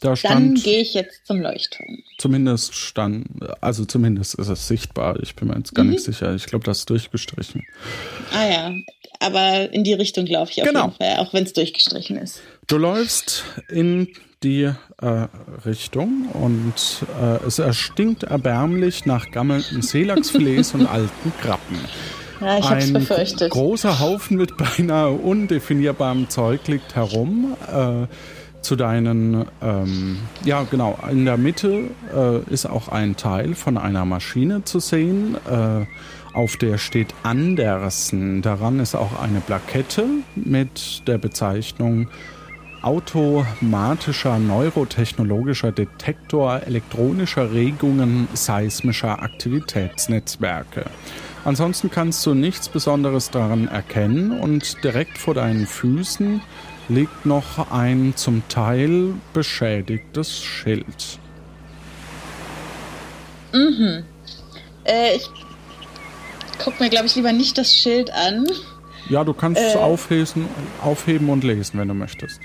[0.00, 1.98] Da Dann stand gehe ich jetzt zum Leuchtturm.
[2.18, 3.26] zumindest stand,
[3.60, 5.18] also zumindest ist es sichtbar.
[5.20, 5.90] Ich bin mir jetzt gar Mhm.
[5.90, 6.34] nicht sicher.
[6.36, 7.66] Ich glaube, das ist durchgestrichen.
[8.32, 8.74] Ah ja,
[9.18, 10.84] aber in die Richtung laufe ich auf Genau.
[10.84, 12.40] jeden Fall, auch wenn es durchgestrichen ist.
[12.68, 14.06] Du läufst in
[14.44, 14.70] die
[15.02, 15.26] äh,
[15.66, 16.74] Richtung und
[17.20, 21.78] äh, es erstinkt erbärmlich nach gammelten Seelachsfilets und alten Krabben.
[22.40, 23.50] Ja, ich hab's Ein befürchtet.
[23.50, 27.56] großer Haufen mit beinahe undefinierbarem Zeug liegt herum.
[27.72, 28.06] Äh,
[28.60, 34.04] zu deinen, ähm, ja genau, in der Mitte äh, ist auch ein Teil von einer
[34.04, 35.36] Maschine zu sehen.
[35.48, 35.86] Äh,
[36.34, 38.42] auf der steht Andersen.
[38.42, 42.08] Daran ist auch eine Plakette mit der Bezeichnung
[42.82, 50.84] automatischer neurotechnologischer Detektor elektronischer Regungen seismischer Aktivitätsnetzwerke.
[51.44, 56.40] Ansonsten kannst du nichts Besonderes daran erkennen und direkt vor deinen Füßen
[56.88, 61.18] liegt noch ein zum Teil beschädigtes Schild.
[64.84, 65.28] Äh, ich
[66.62, 68.46] guck mir, glaube ich, lieber nicht das Schild an.
[69.08, 69.78] Ja, du kannst es Äh.
[69.78, 70.46] aufhesen,
[70.82, 72.40] aufheben und lesen, wenn du möchtest.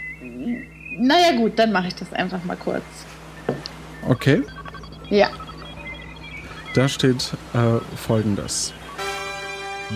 [0.99, 2.83] Naja gut, dann mache ich das einfach mal kurz.
[4.07, 4.43] Okay,
[5.09, 5.29] Ja.
[6.73, 8.73] da steht äh, folgendes.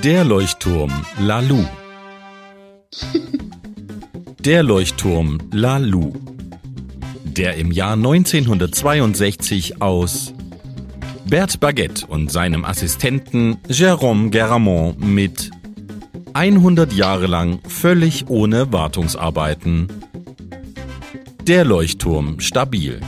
[0.04, 1.66] Der Leuchtturm Lalu.
[4.40, 6.14] Der Leuchtturm Lalu.
[7.24, 10.34] Der im Jahr 1962 aus
[11.26, 15.50] Bert Baguette und seinem Assistenten Jérôme Garamond mit
[16.34, 19.88] 100 Jahre lang völlig ohne Wartungsarbeiten.
[21.48, 23.02] Der Leuchtturm stabil.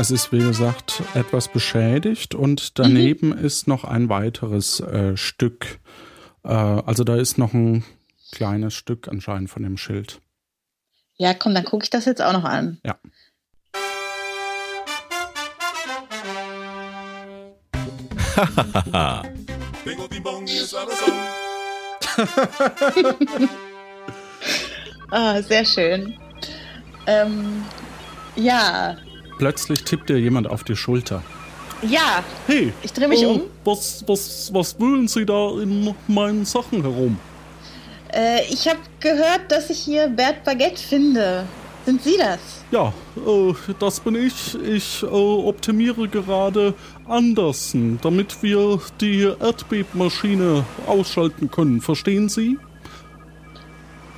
[0.00, 5.80] Es ist, wie gesagt, etwas beschädigt und daneben ist noch ein weiteres äh, Stück.
[6.44, 7.84] Äh, also da ist noch ein
[8.30, 10.20] kleines Stück anscheinend von dem Schild.
[11.16, 12.78] Ja, komm, dann gucke ich das jetzt auch noch an.
[12.84, 12.96] Ja.
[25.10, 26.14] Ah, sehr schön.
[27.06, 27.64] Ähm,
[28.36, 28.98] ja.
[29.38, 31.22] Plötzlich tippt dir jemand auf die Schulter.
[31.82, 33.42] Ja, Hey, ich drehe mich um.
[33.64, 37.16] was, was, was wühlen Sie da in meinen Sachen herum?
[38.12, 41.44] Äh, ich habe gehört, dass ich hier Bert Baguette finde.
[41.86, 42.40] Sind Sie das?
[42.72, 44.56] Ja, äh, das bin ich.
[44.62, 46.74] Ich äh, optimiere gerade
[47.06, 51.80] Andersen, damit wir die Erdbebmaschine ausschalten können.
[51.80, 52.58] Verstehen Sie?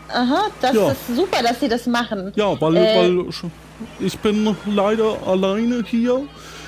[0.08, 0.90] Aha, das Ja.
[0.92, 2.32] ist super, dass Sie das machen.
[2.36, 3.32] Ja, weil, Äh, weil
[3.98, 6.22] ich bin leider alleine hier.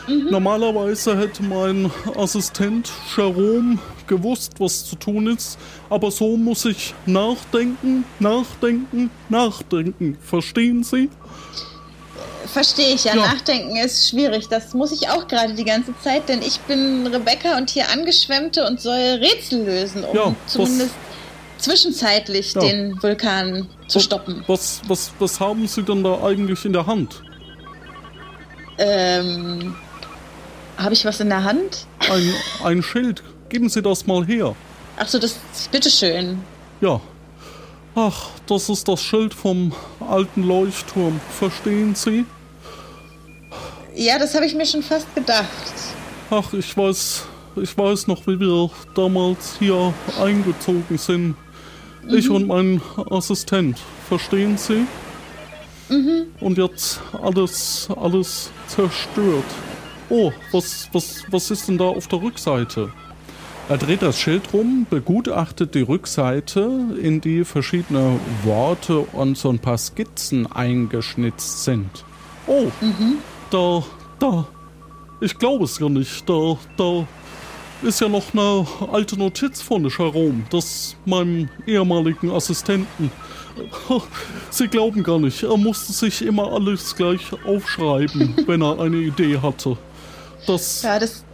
[0.09, 5.59] Normalerweise hätte mein Assistent Jerome gewusst, was zu tun ist,
[5.89, 10.19] aber so muss ich nachdenken, nachdenken, nachdenken.
[10.21, 11.09] Verstehen Sie?
[12.53, 13.15] Verstehe ich ja.
[13.15, 13.27] Ja.
[13.29, 14.49] Nachdenken ist schwierig.
[14.49, 18.67] Das muss ich auch gerade die ganze Zeit, denn ich bin Rebecca und hier Angeschwemmte
[18.67, 20.95] und soll Rätsel lösen, um Ja, zumindest
[21.63, 22.61] zwischenzeitlich Ja.
[22.61, 24.45] den Vulkan zu stoppen.
[24.47, 27.23] Was, was, was haben Sie denn da eigentlich in der Hand?
[28.79, 29.75] Ähm,
[30.77, 31.87] habe ich was in der Hand?
[32.11, 32.33] Ein,
[32.65, 33.23] ein Schild.
[33.49, 34.55] Geben Sie das mal her.
[34.97, 35.37] Ach so, das
[35.71, 36.41] bitteschön.
[36.81, 37.01] Ja.
[37.95, 41.21] Ach, das ist das Schild vom alten Leuchtturm.
[41.39, 42.25] Verstehen Sie?
[43.95, 45.47] Ja, das habe ich mir schon fast gedacht.
[46.31, 47.25] Ach, ich weiß,
[47.57, 51.37] ich weiß noch, wie wir damals hier eingezogen sind.
[52.09, 52.81] Ich und mein
[53.11, 53.79] Assistent.
[54.09, 54.87] Verstehen Sie?
[56.41, 59.45] Und jetzt alles, alles zerstört.
[60.09, 62.91] Oh, was, was, was ist denn da auf der Rückseite?
[63.69, 66.69] Er dreht das Schild rum, begutachtet die Rückseite,
[67.01, 72.05] in die verschiedene Worte und so ein paar Skizzen eingeschnitzt sind.
[72.47, 72.67] Oh,
[73.51, 73.85] da,
[74.19, 74.47] da,
[75.21, 76.29] ich glaube es ja nicht.
[76.29, 77.07] Da, da
[77.83, 83.11] ist ja noch eine alte Notiz von Jerome, das meinem ehemaligen Assistenten.
[84.51, 89.39] Sie glauben gar nicht, er musste sich immer alles gleich aufschreiben, wenn er eine Idee
[89.39, 89.77] hatte.
[90.47, 91.25] Das, Ja, das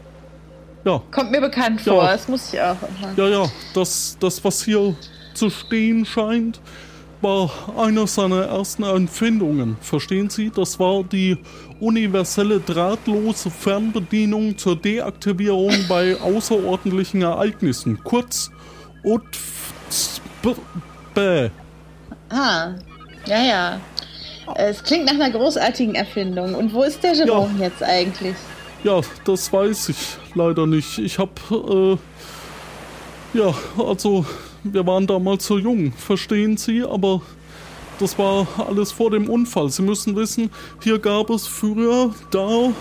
[0.85, 1.93] ja, kommt mir bekannt Ja.
[1.93, 2.05] vor.
[2.05, 2.77] Das muss ich auch.
[2.83, 3.13] immer.
[3.17, 4.95] ja, ja, das, das, was hier
[5.35, 6.61] zu stehen scheint,
[7.21, 9.77] war eine seiner ersten Erfindungen.
[9.81, 10.51] Verstehen Sie?
[10.51, 11.39] Das war die
[11.81, 18.03] universelle drahtlose Fernbedienung zur Deaktivierung bei außerordentlichen Ereignissen.
[18.05, 18.51] Kurz
[19.03, 20.49] UTFB.
[22.31, 22.75] Ah,
[23.27, 23.81] ja, ja.
[24.55, 26.55] Es klingt nach einer großartigen Erfindung.
[26.55, 28.37] Und wo ist der Jerome jetzt eigentlich?
[28.85, 30.99] Ja, das weiß ich leider nicht.
[30.99, 31.97] Ich hab, äh,
[33.35, 34.25] ja, also,
[34.73, 37.23] wir waren damals so jung, verstehen Sie, aber
[37.99, 39.71] das war alles vor dem Unfall.
[39.71, 40.51] Sie müssen wissen,
[40.83, 42.73] hier gab es früher da,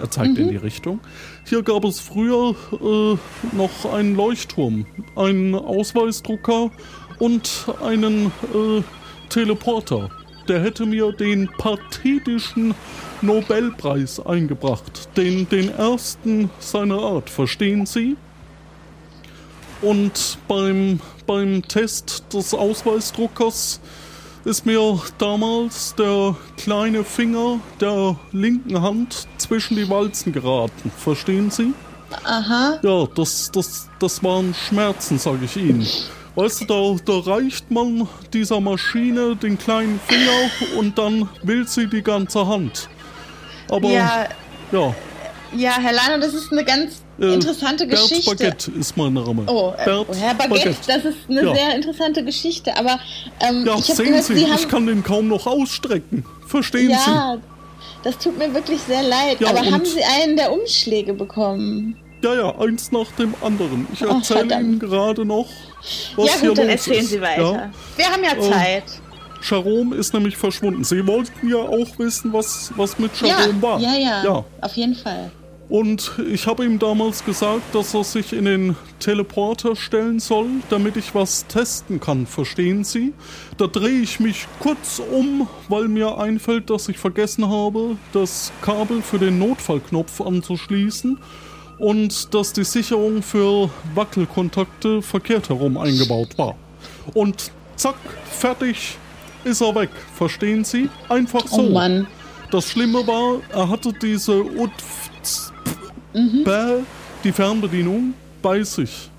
[0.00, 1.00] er zeigt in die Richtung,
[1.44, 3.16] hier gab es früher äh,
[3.56, 6.70] noch einen Leuchtturm, einen Ausweisdrucker
[7.18, 8.82] und einen äh,
[9.28, 10.10] Teleporter.
[10.48, 12.74] Der hätte mir den pathetischen
[13.22, 15.16] Nobelpreis eingebracht.
[15.16, 18.16] Den, den ersten seiner Art, verstehen Sie?
[19.82, 23.80] Und beim, beim Test des Ausweisdruckers
[24.44, 30.90] ist mir damals der kleine Finger der linken Hand zwischen die Walzen geraten.
[30.96, 31.72] Verstehen Sie?
[32.24, 32.78] Aha.
[32.82, 35.86] Ja, das, das, das waren Schmerzen, sage ich Ihnen.
[36.34, 41.86] Weißt du, da, da reicht man dieser Maschine den kleinen Finger und dann will sie
[41.86, 42.88] die ganze Hand.
[43.68, 44.26] Aber Ja,
[44.72, 44.94] ja,
[45.56, 48.30] ja, Herr Lano, das ist eine ganz interessante Bert Geschichte.
[48.30, 49.42] Baguette ist mein Name.
[49.46, 51.54] Oh, äh, Bert oh, Herr Baguette, das ist eine Ja.
[51.54, 52.76] sehr interessante Geschichte.
[52.76, 52.98] Aber
[53.40, 56.24] ähm, Ja, ich sehen gehört, Sie, Sie ich kann den kaum noch ausstrecken.
[56.46, 57.36] Verstehen ja,
[58.02, 59.40] das tut mir wirklich sehr leid.
[59.40, 61.96] Ja, aber haben Sie einen der Umschläge bekommen?
[62.22, 62.26] Sie?
[62.26, 63.86] Ja, ja, eins nach dem anderen.
[63.94, 64.62] Ich Oh, erzähle verdammt.
[64.64, 65.46] Ihnen gerade noch,
[66.16, 67.10] was ja, hier gut, dann los erzählen ist.
[67.10, 67.42] Sie weiter.
[67.52, 67.70] Ja?
[67.96, 68.50] Wir haben ja Oh.
[68.50, 68.84] Zeit.
[69.48, 70.84] Jerome ist nämlich verschwunden.
[70.84, 73.80] Sie wollten ja auch wissen, was, was mit Ja, Jerome war.
[73.80, 74.44] ja, ja, ja.
[74.60, 75.30] auf jeden Fall.
[75.70, 80.96] Und ich habe ihm damals gesagt, dass er sich in den Teleporter stellen soll, damit
[80.96, 83.14] ich was testen kann, verstehen Sie?
[83.56, 89.00] Da drehe ich mich kurz um, weil mir einfällt, dass ich vergessen habe, das Kabel
[89.00, 91.18] für den Notfallknopf anzuschließen
[91.78, 96.56] und dass die Sicherung für Wackelkontakte verkehrt herum eingebaut war.
[97.14, 97.94] Und zack,
[98.28, 98.98] fertig
[99.44, 100.90] ist er weg, verstehen Sie?
[101.08, 101.62] Einfach so.
[101.62, 102.08] Oh Mann.
[102.50, 104.42] Das Schlimme war, er hatte diese
[106.12, 106.82] Bäh,
[107.24, 109.10] die Fernbedienung bei sich.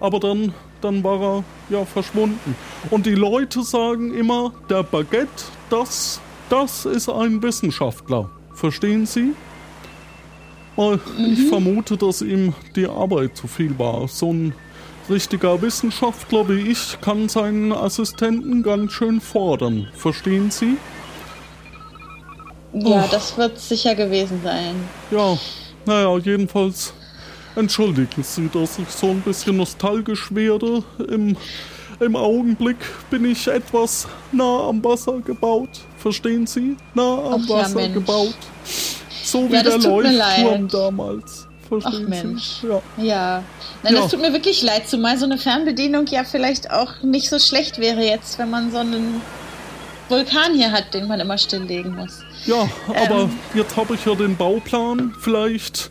[0.00, 2.54] Aber dann, dann war er ja verschwunden.
[2.90, 8.30] Und die Leute sagen immer, der Baguette, das, das ist ein Wissenschaftler.
[8.54, 9.32] Verstehen Sie?
[10.76, 14.06] Weil Ich vermute, dass ihm die Arbeit zu viel war.
[14.08, 14.54] So ein
[15.08, 19.88] richtiger Wissenschaftler wie ich kann seinen Assistenten ganz schön fordern.
[19.94, 20.76] Verstehen Sie?
[22.74, 23.08] Ja, Oh.
[23.10, 24.74] das wird sicher gewesen sein.
[25.10, 25.38] Ja,
[25.86, 26.92] naja, jedenfalls
[27.54, 31.36] entschuldigen Sie, dass ich so ein bisschen nostalgisch werde im
[31.98, 32.76] im Augenblick
[33.08, 35.70] bin ich etwas nah am Wasser gebaut.
[35.96, 36.76] Verstehen Sie?
[36.92, 37.94] Nah am Ach ja, Wasser Mensch.
[37.94, 38.34] gebaut.
[39.24, 41.46] So wie Ja, das der Leuchtturm damals.
[41.66, 42.60] Verstehen Ach, Mensch.
[42.60, 42.66] Sie?
[42.68, 42.82] Ja.
[42.98, 43.42] Ja.
[43.82, 44.02] Nein, Ja.
[44.02, 47.78] das tut mir wirklich leid, zumal so eine Fernbedienung ja vielleicht auch nicht so schlecht
[47.78, 49.22] wäre jetzt, wenn man so einen
[50.10, 52.18] Vulkan hier hat, den man immer stilllegen muss.
[52.46, 53.38] Ja, aber Ähm.
[53.54, 55.14] jetzt habe ich ja den Bauplan.
[55.20, 55.90] Vielleicht,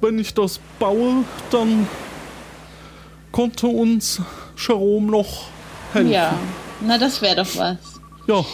[0.00, 1.86] wenn ich das baue, dann
[3.30, 4.20] konnte uns
[4.56, 5.44] Jerome noch
[5.92, 6.10] helfen.
[6.10, 6.34] Ja.
[6.80, 7.76] Na, das wäre doch was.
[8.26, 8.44] Ja.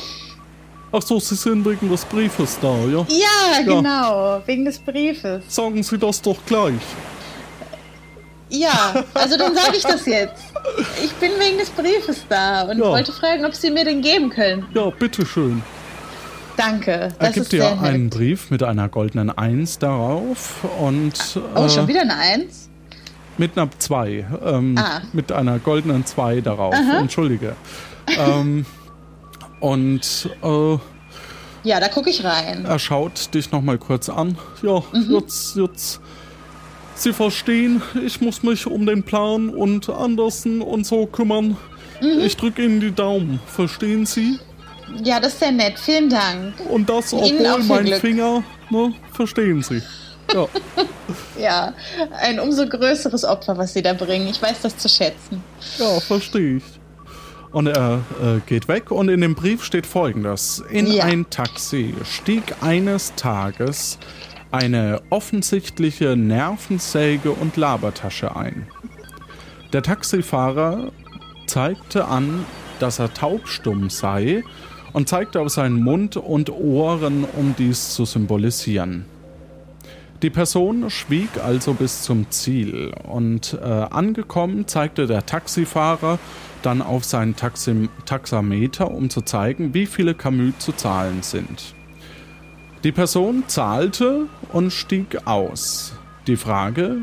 [0.91, 3.07] Ach so, Sie sind wegen des Briefes da, ja?
[3.09, 5.43] Ja, genau, wegen des Briefes.
[5.49, 6.81] Sagen Sie das doch gleich.
[8.51, 10.43] Ja, also dann sage ich das jetzt.
[11.05, 12.85] Ich bin wegen des Briefes da und Ja.
[12.91, 14.67] wollte fragen, ob Sie mir den geben können.
[14.73, 15.63] Ja, bitteschön.
[16.59, 18.15] Danke, Er das gibt ist sehr dir einen nett.
[18.15, 21.15] Brief mit einer goldenen Eins darauf und
[21.55, 22.69] Oh, äh, schon wieder eine Eins?
[23.39, 24.27] mit einer Zwei.
[24.45, 25.01] Ähm, Ah.
[25.13, 26.75] Mit einer goldenen Zwei darauf.
[26.75, 27.55] Entschuldige.
[28.19, 28.67] ähm,
[29.61, 30.79] und äh,
[31.63, 32.65] Ja, da gucke ich rein.
[32.65, 34.37] Er schaut dich noch mal kurz an.
[34.63, 36.01] Ja, jetzt, jetzt.
[36.97, 41.57] Sie verstehen, ich muss mich um den Plan und Andersen und so kümmern.
[42.01, 44.39] Ich drücke Ihnen die Daumen, verstehen Sie?
[45.03, 45.79] Ja, das ist sehr nett.
[45.79, 46.55] Vielen Dank.
[46.69, 48.01] Und das, Ihnen obwohl mein Glück.
[48.01, 49.83] Finger, ne, verstehen Sie.
[50.33, 50.47] Ja,
[51.41, 51.73] Ja,
[52.21, 54.29] ein umso größeres Opfer, was Sie da bringen.
[54.29, 55.43] Ich weiß das zu schätzen.
[55.79, 56.65] ja, verstehe ich.
[57.51, 60.63] Und er äh, geht weg und in dem Brief steht folgendes.
[60.71, 61.05] In Ja.
[61.05, 63.99] ein Taxi stieg eines Tages
[64.51, 68.67] eine offensichtliche Nervensäge und Labertasche ein.
[69.73, 70.93] Der Taxifahrer
[71.47, 72.45] zeigte an,
[72.81, 74.45] dass er taubstumm sei
[74.99, 79.05] und zeigte auf seinen Mund und Ohren, um dies zu symbolisieren.
[80.23, 86.19] Die Person schwieg also bis zum Ziel und äh, angekommen zeigte der Taxifahrer
[86.63, 91.77] dann auf sein Taxi Taxameter, um zu zeigen, wie viele Camus zu zahlen sind.
[92.83, 95.93] Die Person zahlte und stieg aus.
[96.27, 97.03] Die Frage,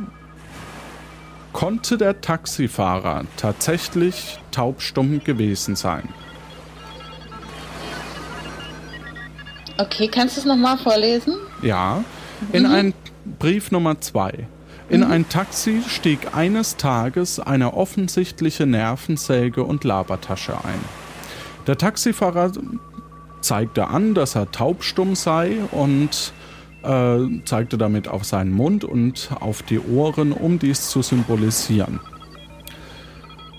[1.54, 6.10] konnte der Taxifahrer tatsächlich taubstumm gewesen sein?
[9.78, 11.36] Okay, kannst du es nochmal vorlesen?
[11.62, 12.04] Ja,
[12.52, 12.94] in ein
[13.40, 14.48] Brief Nummer zwei.
[14.88, 20.80] In ein Taxi stieg eines Tages eine offensichtliche Nervensäge und Labertasche ein.
[21.66, 22.52] Der Taxifahrer
[23.42, 26.34] zeigte an, dass er taubstumm sei und
[26.84, 32.00] äh, zeigte damit auf seinen Mund und auf die Ohren, um dies zu symbolisieren.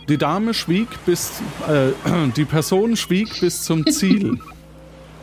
[0.08, 1.90] Die Dame schwieg bis, äh,
[2.36, 4.38] die Person schwieg bis zum Ziel.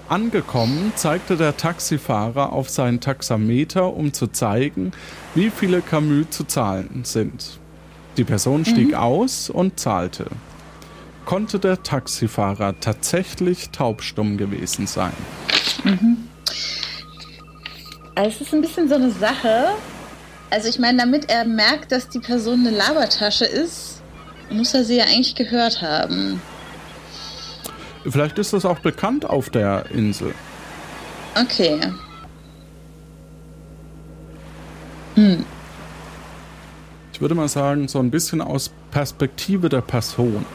[0.09, 4.91] Angekommen zeigte der Taxifahrer auf sein Taxameter, um zu zeigen,
[5.33, 7.57] wie viele Camus zu zahlen sind.
[8.17, 10.25] Die Person stieg aus und zahlte.
[11.25, 15.13] Konnte der Taxifahrer tatsächlich taubstumm gewesen sein?
[18.13, 19.69] Also es ist ein bisschen so eine Sache.
[20.49, 24.01] Also ich meine, damit er merkt, dass die Person eine Labertasche ist,
[24.51, 26.41] muss er sie ja eigentlich gehört haben.
[28.05, 30.33] Vielleicht ist das auch bekannt auf der Insel.
[31.35, 31.79] Okay.
[37.11, 40.45] Ich würde mal sagen, so ein bisschen aus Perspektive der Person.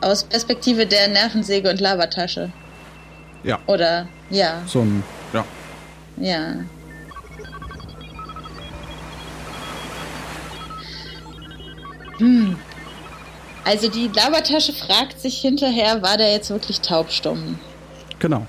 [0.00, 2.52] Aus Perspektive der Nervensäge und Labertasche.
[3.44, 5.44] Ja, Oder ja, so ein, ja.
[6.16, 6.54] ja.
[12.18, 12.56] Hm.
[13.68, 17.58] Also die Labertasche fragt sich hinterher, war der jetzt wirklich taubstumm?
[18.18, 18.46] Genau.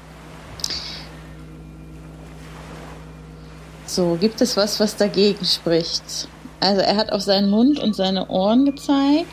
[3.85, 6.29] So, gibt es was, was dagegen spricht?
[6.61, 9.27] Also er hat auf seinen Mund und seine Ohren gezeigt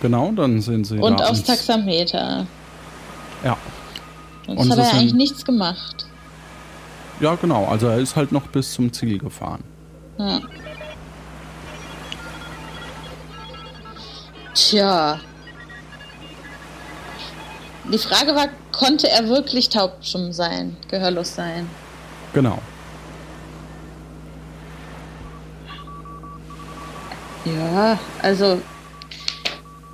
[0.00, 2.46] Genau, dann sind sie und aufs Taxameter.
[3.42, 3.56] Ja.
[4.46, 6.06] Sonst Und hat er eigentlich nichts gemacht.
[7.18, 7.66] ja, genau.
[7.66, 9.64] Also er ist halt noch bis zum Ziel gefahren.
[10.18, 10.40] Ja.
[14.58, 15.20] Tja.
[17.84, 21.70] Die Frage war, konnte er wirklich taubstumm sein, gehörlos sein?
[22.34, 22.58] Genau.
[27.44, 28.60] Ja, also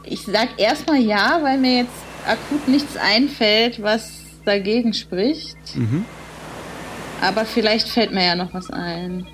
[0.03, 1.93] ich sag erstmal ja, weil mir jetzt
[2.27, 4.13] akut nichts einfällt, was
[4.47, 5.77] dagegen spricht.
[5.77, 6.07] Mhm.
[7.21, 9.27] Aber vielleicht fällt mir ja noch was ein.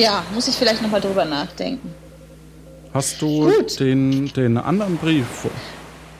[0.00, 1.94] Ja, muss ich vielleicht nochmal drüber nachdenken.
[2.94, 3.78] Hast du Gut.
[3.78, 5.26] den, den anderen Brief?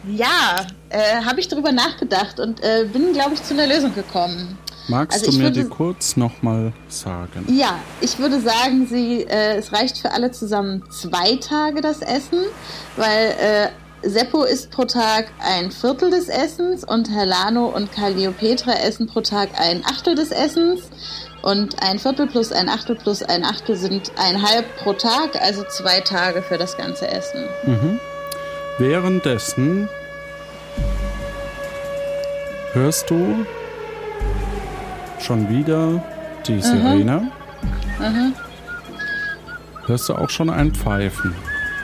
[0.06, 4.58] Ja, äh, habe ich drüber nachgedacht und äh, bin, glaube ich, zu einer Lösung gekommen.
[4.88, 7.44] Magst Also du mir würde- die kurz nochmal sagen?
[7.48, 12.40] Ja, ich würde sagen, sie, äh, es reicht für alle zusammen zwei Tage das Essen,
[12.96, 13.68] weil äh,
[14.08, 19.50] Seppo isst pro Tag ein Viertel des Essens und Helano und Calliopetra essen pro Tag
[19.58, 20.80] ein Achtel des Essens.
[21.42, 25.64] Und ein Viertel plus ein Achtel plus ein Achtel sind ein Halb pro Tag, also
[25.64, 27.48] zwei Tage für das ganze Essen.
[28.78, 29.88] Währenddessen
[32.72, 33.46] hörst du
[35.18, 36.02] schon wieder
[36.46, 37.30] die Sirene.
[39.86, 41.34] Hörst du auch schon ein Pfeifen?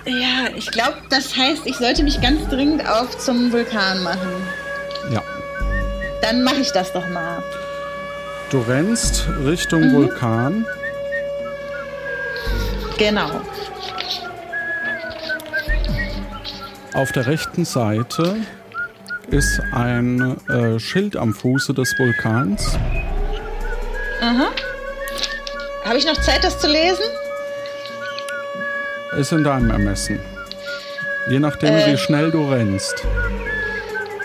[0.05, 4.31] Ja, ich glaube, das heißt, ich sollte mich ganz dringend auf zum Vulkan machen.
[5.11, 5.23] Ja.
[6.23, 7.43] Dann mache ich das doch mal.
[8.51, 10.65] Du rennst Richtung Vulkan.
[12.99, 13.41] Genau.
[16.95, 18.37] Auf der rechten Seite
[19.31, 22.79] ist ein äh, Schild am Fuße des Vulkans.
[25.85, 27.05] Habe ich noch Zeit, das zu lesen?
[29.19, 30.19] Ist in deinem Ermessen.
[31.29, 31.93] Je nachdem, Äh.
[31.93, 32.95] wie schnell du rennst.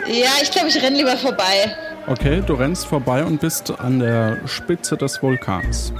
[0.08, 1.76] Ja, ich glaube, ich renne lieber vorbei.
[2.08, 5.94] Okay, du rennst vorbei und bist an der Spitze des Vulkans.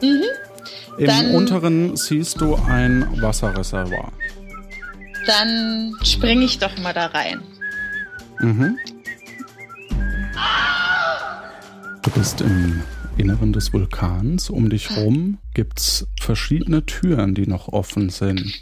[0.00, 4.12] Im Dann- unteren siehst du ein Wasserreservoir.
[5.26, 7.40] Dann springe ich doch mal da rein.
[12.02, 12.82] Du bist im
[13.16, 14.50] Inneren des Vulkans.
[14.50, 18.52] Um dich rum gibt's verschiedene Türen, die noch offen sind.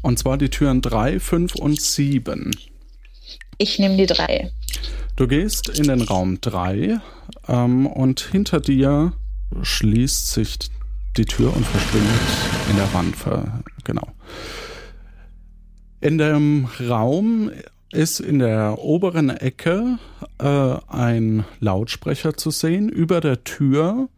[0.00, 2.56] Und zwar die Türen 3, 5 und 7.
[3.58, 4.50] Ich nehme die drei.
[5.20, 6.98] Du gehst in den Raum 3
[7.46, 9.12] ähm, und hinter dir
[9.60, 10.56] schließt sich
[11.18, 12.20] die Tür und verschwindet
[12.70, 13.16] in der Wand.
[13.84, 14.08] Genau.
[16.00, 17.50] In dem Raum
[17.92, 19.98] ist in der oberen Ecke
[20.38, 22.88] äh, ein Lautsprecher zu sehen.
[22.88, 24.08] Über der Tür,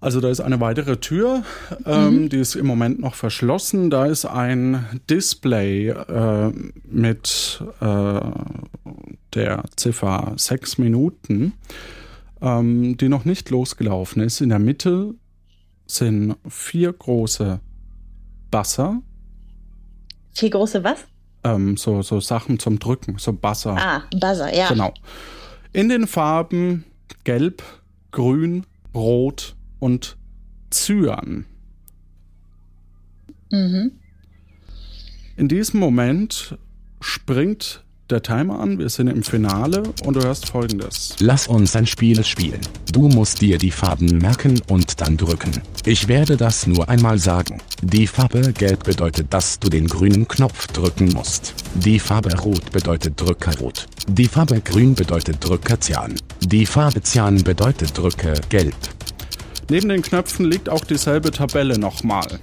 [0.00, 1.42] also da ist eine weitere Tür,
[1.84, 3.90] ähm, die ist im Moment noch verschlossen.
[3.90, 6.52] Da ist ein Display äh,
[6.88, 8.20] mit äh,
[9.34, 11.52] der Ziffer 6 Minuten,
[12.40, 14.40] ähm, die noch nicht losgelaufen ist.
[14.40, 15.14] In der Mitte
[15.86, 17.60] sind vier große
[18.50, 19.02] Basser,
[20.32, 21.04] Vier große was?
[21.44, 23.76] ähm, so, so Sachen zum Drücken, so Basser.
[23.76, 24.68] Ah, Buzzer, ja.
[24.68, 24.92] Genau.
[25.72, 26.84] In den Farben
[27.24, 27.62] Gelb,
[28.12, 28.64] Grün,
[28.94, 30.16] Rot und
[30.70, 31.46] Cyan.
[33.50, 33.92] Mhm.
[35.36, 36.56] In diesem Moment
[37.00, 38.78] springt der Timer an.
[38.78, 41.16] Wir sind im Finale und du hörst folgendes.
[41.20, 42.60] Lass uns ein Spiel spielen.
[42.92, 45.50] Du musst dir die Farben merken und dann drücken.
[45.84, 47.60] Ich werde das nur einmal sagen.
[47.82, 51.54] Die Farbe Gelb bedeutet, dass du den grünen Knopf drücken musst.
[51.74, 53.86] Die Farbe Rot bedeutet drücke Rot.
[54.08, 56.14] Die Farbe Grün bedeutet drücke Cyan.
[56.40, 58.74] Die Farbe Cyan bedeutet drücke Gelb.
[59.68, 62.40] Neben den Knöpfen liegt auch dieselbe Tabelle nochmal.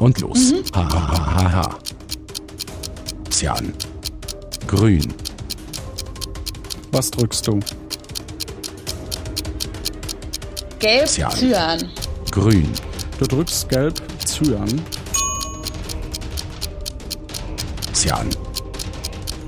[0.00, 0.52] Und los.
[0.74, 1.78] Ha ha ha ha ha.
[3.34, 3.74] Cyan.
[4.68, 5.12] Grün.
[6.92, 7.60] Was drückst du?
[10.78, 11.30] Gelb, Cyan.
[11.40, 11.80] Cyan.
[11.80, 12.68] Du Grün.
[13.20, 14.68] drückst Gelb, Cyan.
[17.94, 18.30] Cyan.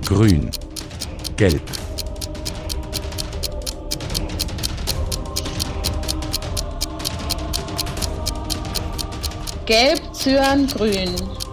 [0.07, 0.51] Grün.
[1.37, 1.61] Gelb.
[9.67, 11.46] Gelb, Cyan, Grün.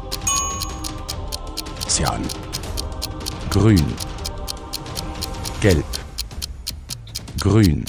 [1.93, 2.23] Cyan.
[3.51, 3.81] Grün.
[5.61, 5.83] Gelb.
[7.43, 7.85] Grün.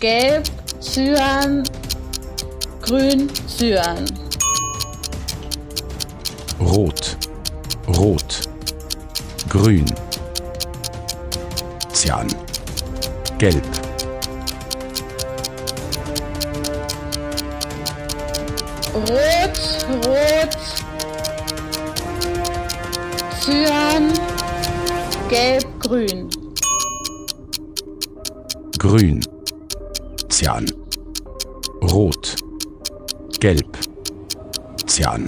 [0.00, 0.44] Gelb,
[0.80, 1.64] Cyan,
[2.82, 4.06] Grün, Cyan.
[6.60, 7.16] Rot.
[7.88, 8.48] Rot.
[9.50, 9.86] Grün.
[11.94, 12.28] Cyan.
[13.38, 13.79] Gelb.
[19.00, 19.58] Rot,
[20.04, 20.56] Rot,
[23.40, 24.12] Cyan,
[25.30, 26.30] Gelb, Grün.
[28.78, 29.20] Grün.
[30.28, 30.66] Cyan.
[31.82, 32.36] Rot.
[33.40, 33.74] Gelb.
[34.86, 35.26] Cyan.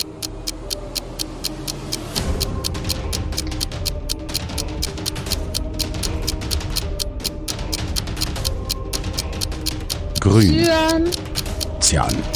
[10.20, 10.64] Grün.
[10.64, 11.08] Cyan,
[11.80, 12.31] Cyan.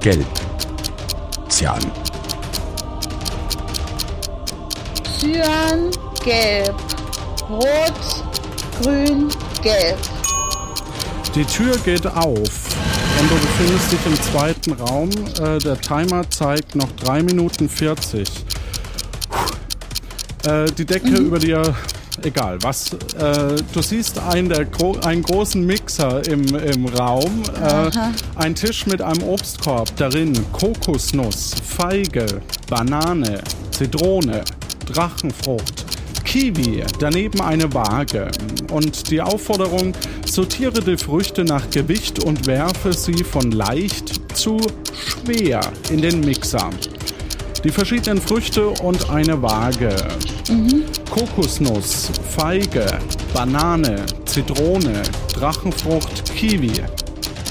[0.00, 0.24] Gelb.
[1.50, 1.78] Cyan.
[5.18, 5.90] Cyan,
[6.24, 6.74] Gelb.
[7.50, 8.24] Rot,
[8.80, 9.28] Grün,
[9.62, 9.98] Gelb.
[11.34, 12.50] Die Tür geht auf
[13.20, 15.10] und du befindest dich im zweiten Raum.
[15.38, 18.26] Äh, der Timer zeigt noch 3 Minuten 40.
[20.46, 21.74] Äh, die Decke über dir,
[22.24, 22.92] egal was.
[23.18, 27.42] Äh, du siehst einen, gro einen großen Mixer im, im Raum.
[27.62, 27.90] Äh,
[28.36, 29.94] ein Tisch mit einem Obstkorb.
[29.96, 32.26] Darin Kokosnuss, Feige,
[32.68, 34.42] Banane, Zitrone,
[34.86, 35.84] Drachenfrucht,
[36.24, 38.30] Kiwi, daneben eine Waage.
[38.70, 39.94] Und die Aufforderung,
[40.26, 44.58] sortiere die Früchte nach Gewicht und werfe sie von leicht zu
[44.94, 45.60] schwer
[45.90, 46.70] in den Mixer.
[47.64, 49.94] Die verschiedenen Früchte und eine Waage.
[51.20, 52.86] Kokosnuss, Feige,
[53.34, 55.02] Banane, Zitrone,
[55.34, 56.72] Drachenfrucht, Kiwi.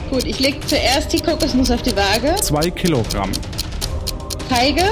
[0.10, 2.36] Gut, ich lege zuerst die Kokosnuss auf die Waage.
[2.42, 3.32] 2 Kilogramm.
[4.50, 4.86] Feige,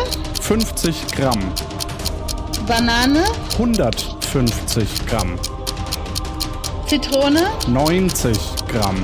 [0.44, 1.52] 50 Gramm.
[2.68, 3.24] Banane,
[3.54, 5.40] 150 Gramm.
[6.86, 8.38] Zitrone, 90
[8.68, 9.04] Gramm.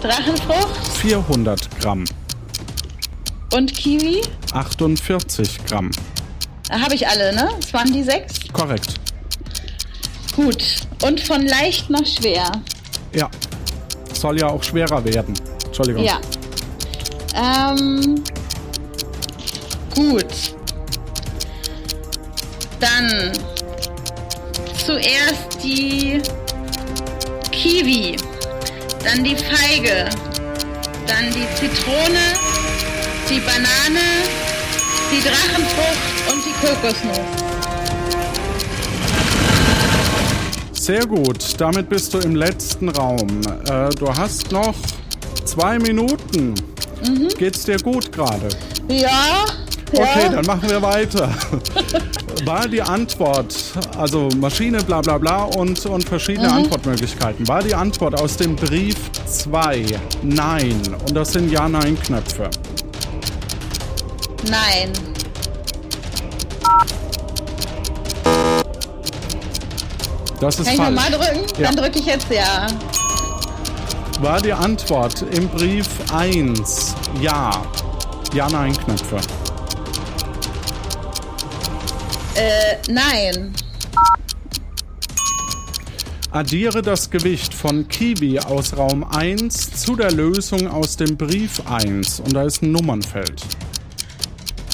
[0.00, 2.04] Drachenfrucht 400 Gramm.
[3.54, 4.22] und Kiwi.
[4.52, 5.90] 48 Gramm.
[6.68, 7.50] Da habe ich alle, ne?
[7.60, 8.41] Das waren die sechs.
[8.52, 8.94] Korrekt.
[10.34, 10.62] Gut.
[11.02, 12.50] Und von leicht nach schwer.
[13.12, 13.30] Ja.
[14.12, 15.34] Soll ja auch schwerer werden.
[15.66, 16.04] Entschuldigung.
[16.04, 16.20] Ja.
[17.34, 18.22] Ähm.
[19.94, 20.54] Gut.
[22.80, 23.32] Dann
[24.84, 26.20] zuerst die
[27.52, 28.16] Kiwi,
[29.04, 30.08] dann die Feige,
[31.06, 32.18] dann die Zitrone,
[33.30, 34.00] die Banane,
[35.12, 37.41] die Drachenfrucht und die Kokosnuss.
[40.82, 41.60] Sehr gut.
[41.60, 43.40] Damit bist du im letzten Raum.
[43.70, 44.74] Äh, du hast noch
[45.44, 46.54] zwei Minuten.
[47.38, 48.48] Geht's dir gut gerade?
[48.88, 49.44] Ja.
[49.92, 50.28] Okay, ja.
[50.30, 51.32] dann machen wir weiter.
[52.44, 53.54] War die Antwort,
[53.96, 58.96] also Maschine, bla bla bla und, und verschiedene Antwortmöglichkeiten, war die Antwort aus dem Brief
[59.26, 59.84] 2
[60.22, 60.80] Nein?
[61.06, 62.50] Und das sind Ja-Nein-Knöpfe.
[64.50, 65.11] Nein.
[70.42, 71.10] Das ist Kann ich falsch.
[71.10, 71.60] nochmal drücken?
[71.60, 71.68] Ja.
[71.68, 72.66] Dann drücke ich jetzt ja.
[74.20, 77.62] War die Antwort im Brief 1 Ja?
[78.34, 79.20] Ja-Nein-Knöpfe.
[82.34, 83.54] Äh, nein.
[86.32, 92.18] Addiere das Gewicht von Kiwi aus Raum 1 zu der Lösung aus dem Brief 1
[92.18, 93.42] und da ist ein Nummernfeld.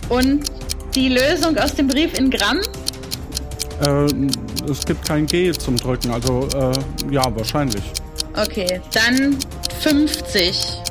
[0.08, 0.50] Und
[0.94, 2.60] die Lösung aus dem Brief in Gramm?
[3.80, 6.72] Äh, es gibt kein G zum Drücken, also äh,
[7.14, 7.82] ja, wahrscheinlich.
[8.34, 9.36] Okay, dann
[9.80, 10.82] 50.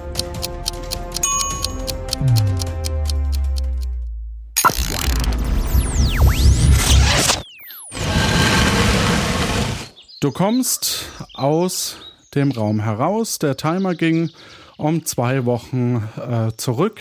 [10.19, 11.05] Du kommst
[11.35, 11.97] aus
[12.33, 13.39] dem Raum heraus.
[13.39, 14.31] Der Timer ging
[14.77, 16.99] um zwei Wochen äh, zurück.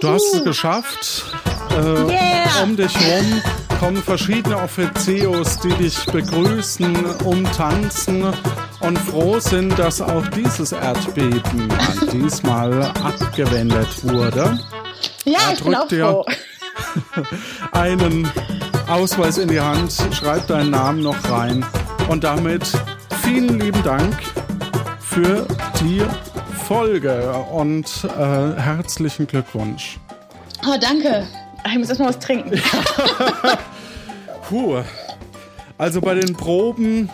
[0.00, 1.24] Du hast es geschafft.
[1.70, 1.74] Äh,
[2.10, 2.62] Yeah.
[2.62, 3.42] Um dich herum
[3.78, 8.24] kommen verschiedene Offizios, die dich begrüßen, umtanzen
[8.80, 11.68] und froh sind, dass auch dieses Erdbeben
[12.12, 14.58] diesmal abgewendet wurde.
[15.24, 16.24] Ja, Er ich bin auch dir- froh.
[17.72, 18.28] einen
[18.88, 21.64] Ausweis in die Hand, schreib deinen Namen noch rein
[22.08, 22.62] und damit
[23.22, 24.16] vielen lieben Dank
[25.00, 25.46] für
[25.80, 26.02] die
[26.68, 29.98] Folge und äh, herzlichen Glückwunsch.
[30.66, 31.26] Oh, danke.
[31.66, 32.60] Ich muss erst mal was trinken.
[34.50, 34.82] Puh.
[35.78, 37.08] Also bei den Proben,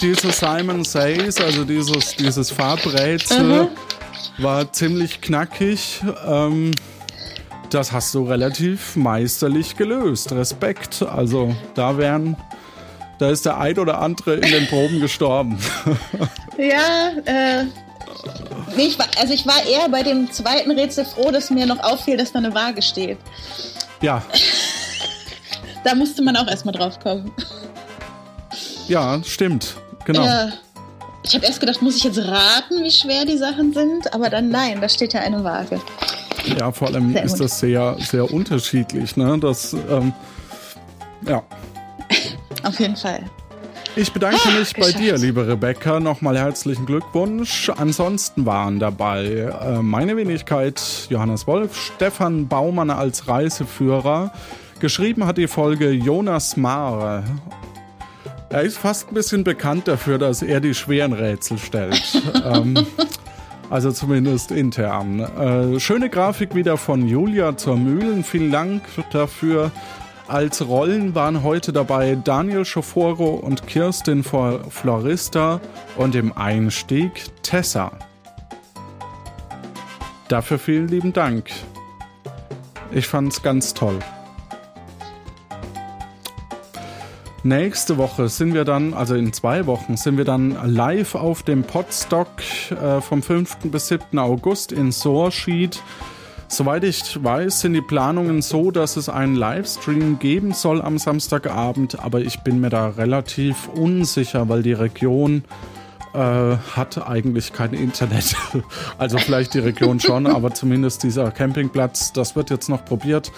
[0.00, 3.70] dieses Simon Says, also dieses, dieses Farbrätsel,
[4.38, 6.02] war ziemlich knackig.
[6.24, 6.70] Ähm,
[7.68, 10.30] das hast du relativ meisterlich gelöst.
[10.30, 11.02] Respekt.
[11.02, 12.36] Also da wären,
[13.18, 15.58] da ist der ein oder andere in den Proben gestorben.
[16.58, 17.64] Ja, äh.
[18.80, 21.80] Nee, ich war, also ich war eher bei dem zweiten Rätsel froh, dass mir noch
[21.80, 23.18] auffiel, dass da eine Waage steht.
[24.00, 24.22] ja,
[25.84, 27.30] Da musste man auch erstmal drauf kommen.
[28.88, 29.76] ja, stimmt.
[30.06, 30.24] Genau.
[30.24, 30.48] Äh,
[31.22, 34.14] ich habe erst gedacht, muss ich jetzt raten, wie schwer die Sachen sind?
[34.14, 35.78] Aber dann nein, da steht ja eine Waage.
[36.58, 37.40] Ja, vor allem Sehr ist gut.
[37.42, 39.14] das sehr, sehr unterschiedlich.
[39.14, 39.38] Ne?
[39.38, 40.14] Das, ähm,
[41.26, 41.42] ja.
[42.62, 43.24] Auf jeden Fall.
[43.96, 44.98] Ich bedanke Ah, mich bei geschafft.
[45.04, 46.00] dir, liebe Rebecca.
[46.00, 47.70] Nochmal herzlichen Glückwunsch.
[47.76, 50.80] Ansonsten waren dabei äh, meine Wenigkeit
[51.10, 54.32] Johannes Wolf, Stefan Baumann als Reiseführer.
[54.78, 57.24] Geschrieben hat die Folge Jonas Mahr.
[58.48, 62.22] Er ist fast ein bisschen bekannt dafür, dass er die schweren Rätsel stellt.
[62.44, 62.74] ähm,
[63.68, 65.20] also zumindest intern.
[65.20, 68.24] Äh, schöne Grafik wieder von Julia zur Mühlen.
[68.24, 69.70] Vielen Dank dafür.
[70.30, 75.60] Als Rollen waren heute dabei Daniel Schoforo und Kirstin Flor- Florista
[75.96, 77.90] und im Einstieg Tessa.
[80.28, 81.50] Dafür vielen lieben Dank.
[82.92, 83.98] Ich fand's ganz toll.
[87.42, 91.64] Nächste Woche sind wir dann, also in zwei Wochen, sind wir dann live auf dem
[91.64, 92.28] Podstock
[92.70, 93.56] äh, vom 5.
[93.64, 94.16] bis 7.
[94.20, 95.82] August in Soarschied.
[96.52, 102.00] Soweit ich weiß, sind die Planungen so, dass es einen Livestream geben soll am Samstagabend,
[102.00, 105.44] aber ich bin mir da relativ unsicher, weil die Region
[106.12, 106.18] äh,
[106.74, 108.34] hat eigentlich kein Internet.
[108.98, 113.30] also vielleicht die Region schon, aber zumindest dieser Campingplatz, das wird jetzt noch probiert.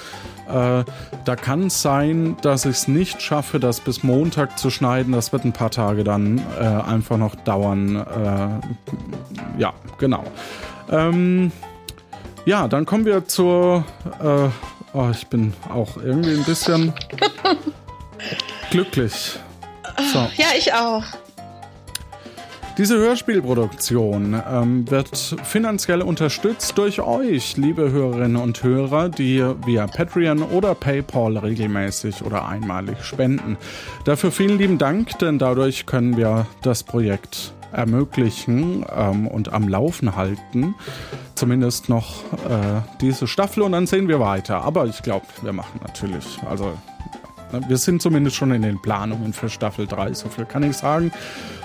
[0.48, 0.84] Äh,
[1.26, 5.12] da kann es sein, dass ich es nicht schaffe, das bis Montag zu schneiden.
[5.12, 7.96] Das wird ein paar Tage dann äh, einfach noch dauern.
[7.96, 10.24] Äh, ja, genau.
[10.90, 11.52] Ähm,
[12.44, 13.84] ja, dann kommen wir zur.
[14.20, 14.48] Äh,
[14.92, 16.92] oh, ich bin auch irgendwie ein bisschen
[18.70, 19.38] glücklich.
[20.12, 20.28] So.
[20.36, 21.04] Ja, ich auch.
[22.78, 30.42] Diese Hörspielproduktion ähm, wird finanziell unterstützt durch euch, liebe Hörerinnen und Hörer, die via Patreon
[30.42, 33.58] oder PayPal regelmäßig oder einmalig spenden.
[34.06, 40.16] Dafür vielen lieben Dank, denn dadurch können wir das Projekt ermöglichen ähm, und am Laufen
[40.16, 40.74] halten.
[41.34, 44.62] Zumindest noch äh, diese Staffel und dann sehen wir weiter.
[44.62, 46.72] Aber ich glaube, wir machen natürlich, also
[47.68, 51.12] wir sind zumindest schon in den Planungen für Staffel 3, so viel kann ich sagen.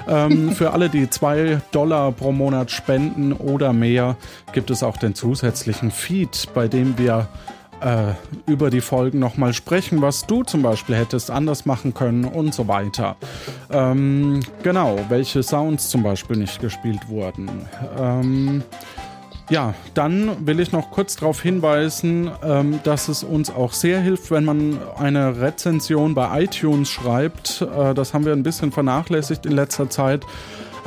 [0.08, 4.18] Ähm, für alle, die zwei Dollar pro Monat spenden oder mehr,
[4.54, 7.28] gibt es auch den zusätzlichen Feed, bei dem wir
[7.82, 8.14] äh,
[8.50, 12.68] über die Folgen nochmal sprechen, was du zum Beispiel hättest anders machen können und so
[12.68, 13.16] weiter.
[13.70, 17.50] Ähm, genau, welche Sounds zum Beispiel nicht gespielt wurden.
[18.00, 18.64] Ähm,
[19.50, 24.30] ja, dann will ich noch kurz darauf hinweisen, ähm, dass es uns auch sehr hilft,
[24.30, 27.62] wenn man eine Rezension bei iTunes schreibt.
[27.62, 30.26] Äh, das haben wir ein bisschen vernachlässigt in letzter Zeit.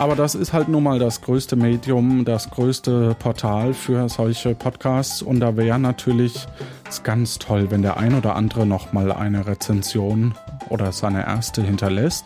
[0.01, 5.21] Aber das ist halt nun mal das größte Medium, das größte Portal für solche Podcasts.
[5.21, 6.47] Und da wäre natürlich
[7.03, 10.35] ganz toll, wenn der ein oder andere nochmal eine Rezension
[10.71, 12.25] oder seine erste hinterlässt.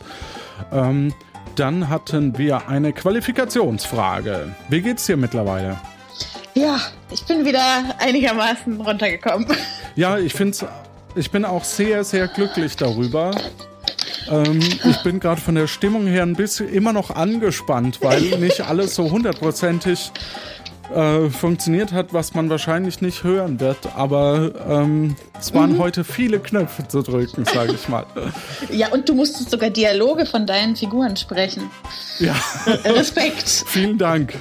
[0.71, 1.13] Ähm,
[1.57, 4.55] dann hatten wir eine Qualifikationsfrage.
[4.69, 5.77] Wie geht's dir mittlerweile?
[6.55, 6.79] Ja,
[7.11, 9.49] ich bin wieder einigermaßen runtergekommen.
[9.97, 10.69] Ja, ich finde
[11.17, 13.33] ich bin auch sehr, sehr glücklich darüber.
[14.31, 18.63] Ähm, ich bin gerade von der Stimmung her ein bisschen immer noch angespannt, weil nicht
[18.63, 20.13] alles so hundertprozentig
[20.95, 23.79] äh, funktioniert hat, was man wahrscheinlich nicht hören wird.
[23.97, 25.79] Aber ähm, es waren mhm.
[25.79, 28.07] heute viele Knöpfe zu drücken, sage ich mal.
[28.71, 31.71] Ja, und du musstest sogar Dialoge von deinen Figuren sprechen.
[32.19, 32.35] Ja.
[32.85, 33.65] Respekt.
[33.67, 34.35] Vielen Dank.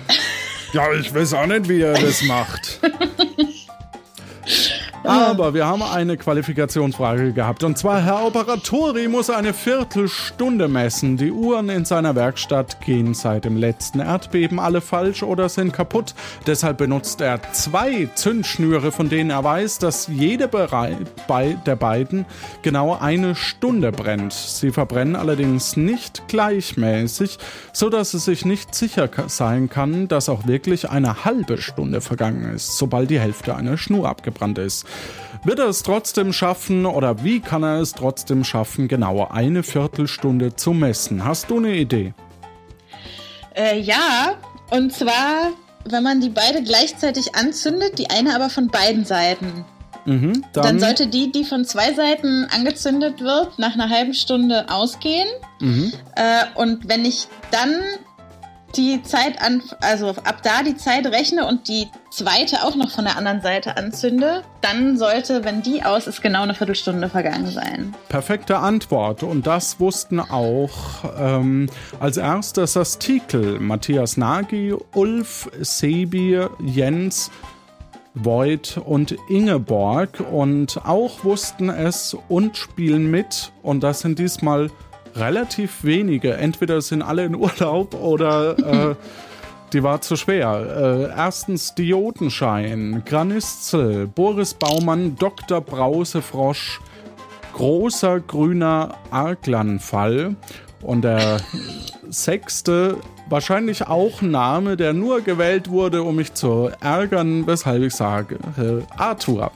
[0.73, 2.79] Ja, ich weiß auch nicht, wie er das macht.
[5.03, 7.63] Aber wir haben eine Qualifikationsfrage gehabt.
[7.63, 11.17] Und zwar, Herr Operatori muss eine Viertelstunde messen.
[11.17, 16.15] Die Uhren in seiner Werkstatt gehen seit dem letzten Erdbeben alle falsch oder sind kaputt.
[16.47, 22.25] Deshalb benutzt er zwei Zündschnüre, von denen er weiß, dass jede der beiden
[22.61, 24.31] genau eine Stunde brennt.
[24.31, 27.39] Sie verbrennen allerdings nicht gleichmäßig,
[27.73, 32.53] so dass es sich nicht sicher sein kann, dass auch wirklich eine halbe Stunde vergangen
[32.55, 34.85] ist, sobald die Hälfte einer Schnur abgebrannt ist.
[35.43, 40.55] Wird er es trotzdem schaffen oder wie kann er es trotzdem schaffen, genau eine Viertelstunde
[40.55, 41.25] zu messen?
[41.25, 42.13] Hast du eine Idee?
[43.55, 44.35] Äh, ja,
[44.71, 45.51] und zwar,
[45.83, 49.65] wenn man die beide gleichzeitig anzündet, die eine aber von beiden Seiten.
[50.05, 54.69] Mhm, dann, dann, sollte die, die von zwei Seiten angezündet wird, nach einer halben Stunde
[54.69, 55.27] ausgehen.
[55.59, 55.93] Mhm.
[56.15, 57.81] Äh, und wenn ich dann
[58.75, 63.05] die Zeit an, also ab da die Zeit rechne und die zweite auch noch von
[63.05, 67.93] der anderen Seite anzünde, dann sollte, wenn die aus ist, genau eine Viertelstunde vergangen sein.
[68.09, 69.23] Perfekte Antwort.
[69.23, 70.71] Und das wussten auch
[71.17, 71.69] ähm,
[71.99, 77.31] als erstes das Tikel Matthias Nagy, Ulf, Sebi, Jens,
[78.15, 80.23] Void und Ingeborg.
[80.31, 83.51] Und auch wussten es und spielen mit.
[83.61, 84.69] Und das sind diesmal
[85.15, 86.33] relativ wenige.
[86.35, 88.57] Entweder sind alle in Urlaub oder
[88.91, 88.95] äh,
[89.73, 91.09] die war zu schwer.
[91.11, 95.61] Äh, erstens Diodenschein, Graniszel, Boris Baumann, Dr.
[95.61, 96.79] Brausefrosch,
[97.53, 100.35] großer grüner Arklanfall
[100.81, 101.37] und der
[102.09, 102.97] sechste
[103.29, 108.37] wahrscheinlich auch ein Name, der nur gewählt wurde, um mich zu ärgern, weshalb ich sage
[108.57, 109.51] äh, Arthur.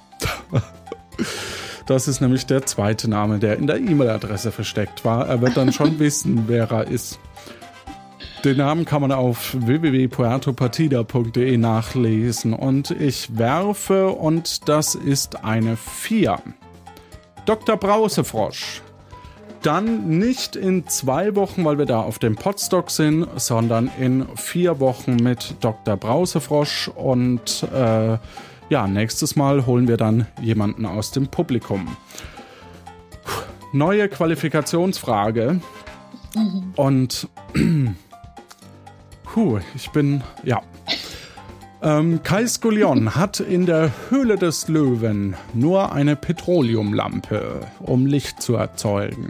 [1.88, 5.26] Das ist nämlich der zweite Name, der in der E-Mail-Adresse versteckt war.
[5.28, 7.18] Er wird dann schon wissen, wer er ist.
[8.44, 16.38] Den Namen kann man auf www.puertopartida.de nachlesen und ich werfe und das ist eine 4.
[17.46, 17.78] Dr.
[17.78, 18.82] Brausefrosch.
[19.64, 24.80] Dann nicht in zwei Wochen, weil wir da auf dem Podstock sind, sondern in vier
[24.80, 25.98] Wochen mit Dr.
[25.98, 26.90] Brausefrosch.
[26.90, 28.18] Und äh,
[28.70, 31.88] ja, nächstes Mal holen wir dann jemanden aus dem Publikum.
[33.72, 35.62] Neue Qualifikationsfrage.
[36.76, 37.28] Und
[39.24, 40.62] puh, ich bin, ja.
[41.82, 48.56] Ähm, Kai Skullion hat in der Höhle des Löwen nur eine Petroleumlampe, um Licht zu
[48.56, 49.30] erzeugen.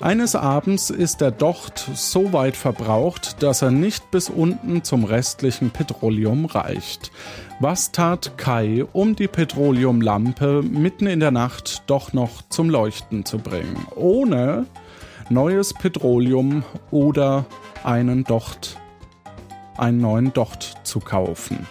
[0.00, 5.70] Eines Abends ist der Docht so weit verbraucht, dass er nicht bis unten zum restlichen
[5.70, 7.10] Petroleum reicht.
[7.58, 13.38] Was tat Kai, um die Petroleumlampe mitten in der Nacht doch noch zum Leuchten zu
[13.38, 14.66] bringen, ohne
[15.30, 17.46] neues Petroleum oder
[17.82, 18.76] einen Docht,
[19.78, 21.66] einen neuen Docht zu kaufen?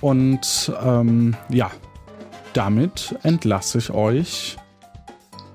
[0.00, 1.72] Und ähm, ja,
[2.52, 4.56] damit entlasse ich euch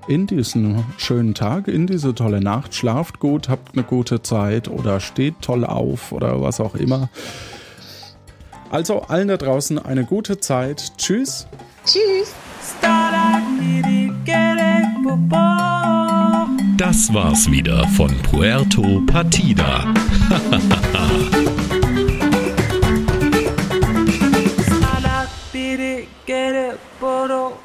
[0.09, 2.75] in diesen schönen Tag, in diese tolle Nacht.
[2.75, 7.07] Schlaft gut, habt eine gute Zeit oder steht toll auf oder was auch immer.
[8.73, 10.93] Also allen da draußen eine gute Zeit.
[10.97, 11.45] Tschüss.
[11.85, 12.33] Tschüss.
[16.77, 19.93] Das war's wieder von Puerto Partida.
[26.25, 27.62] get it, poro.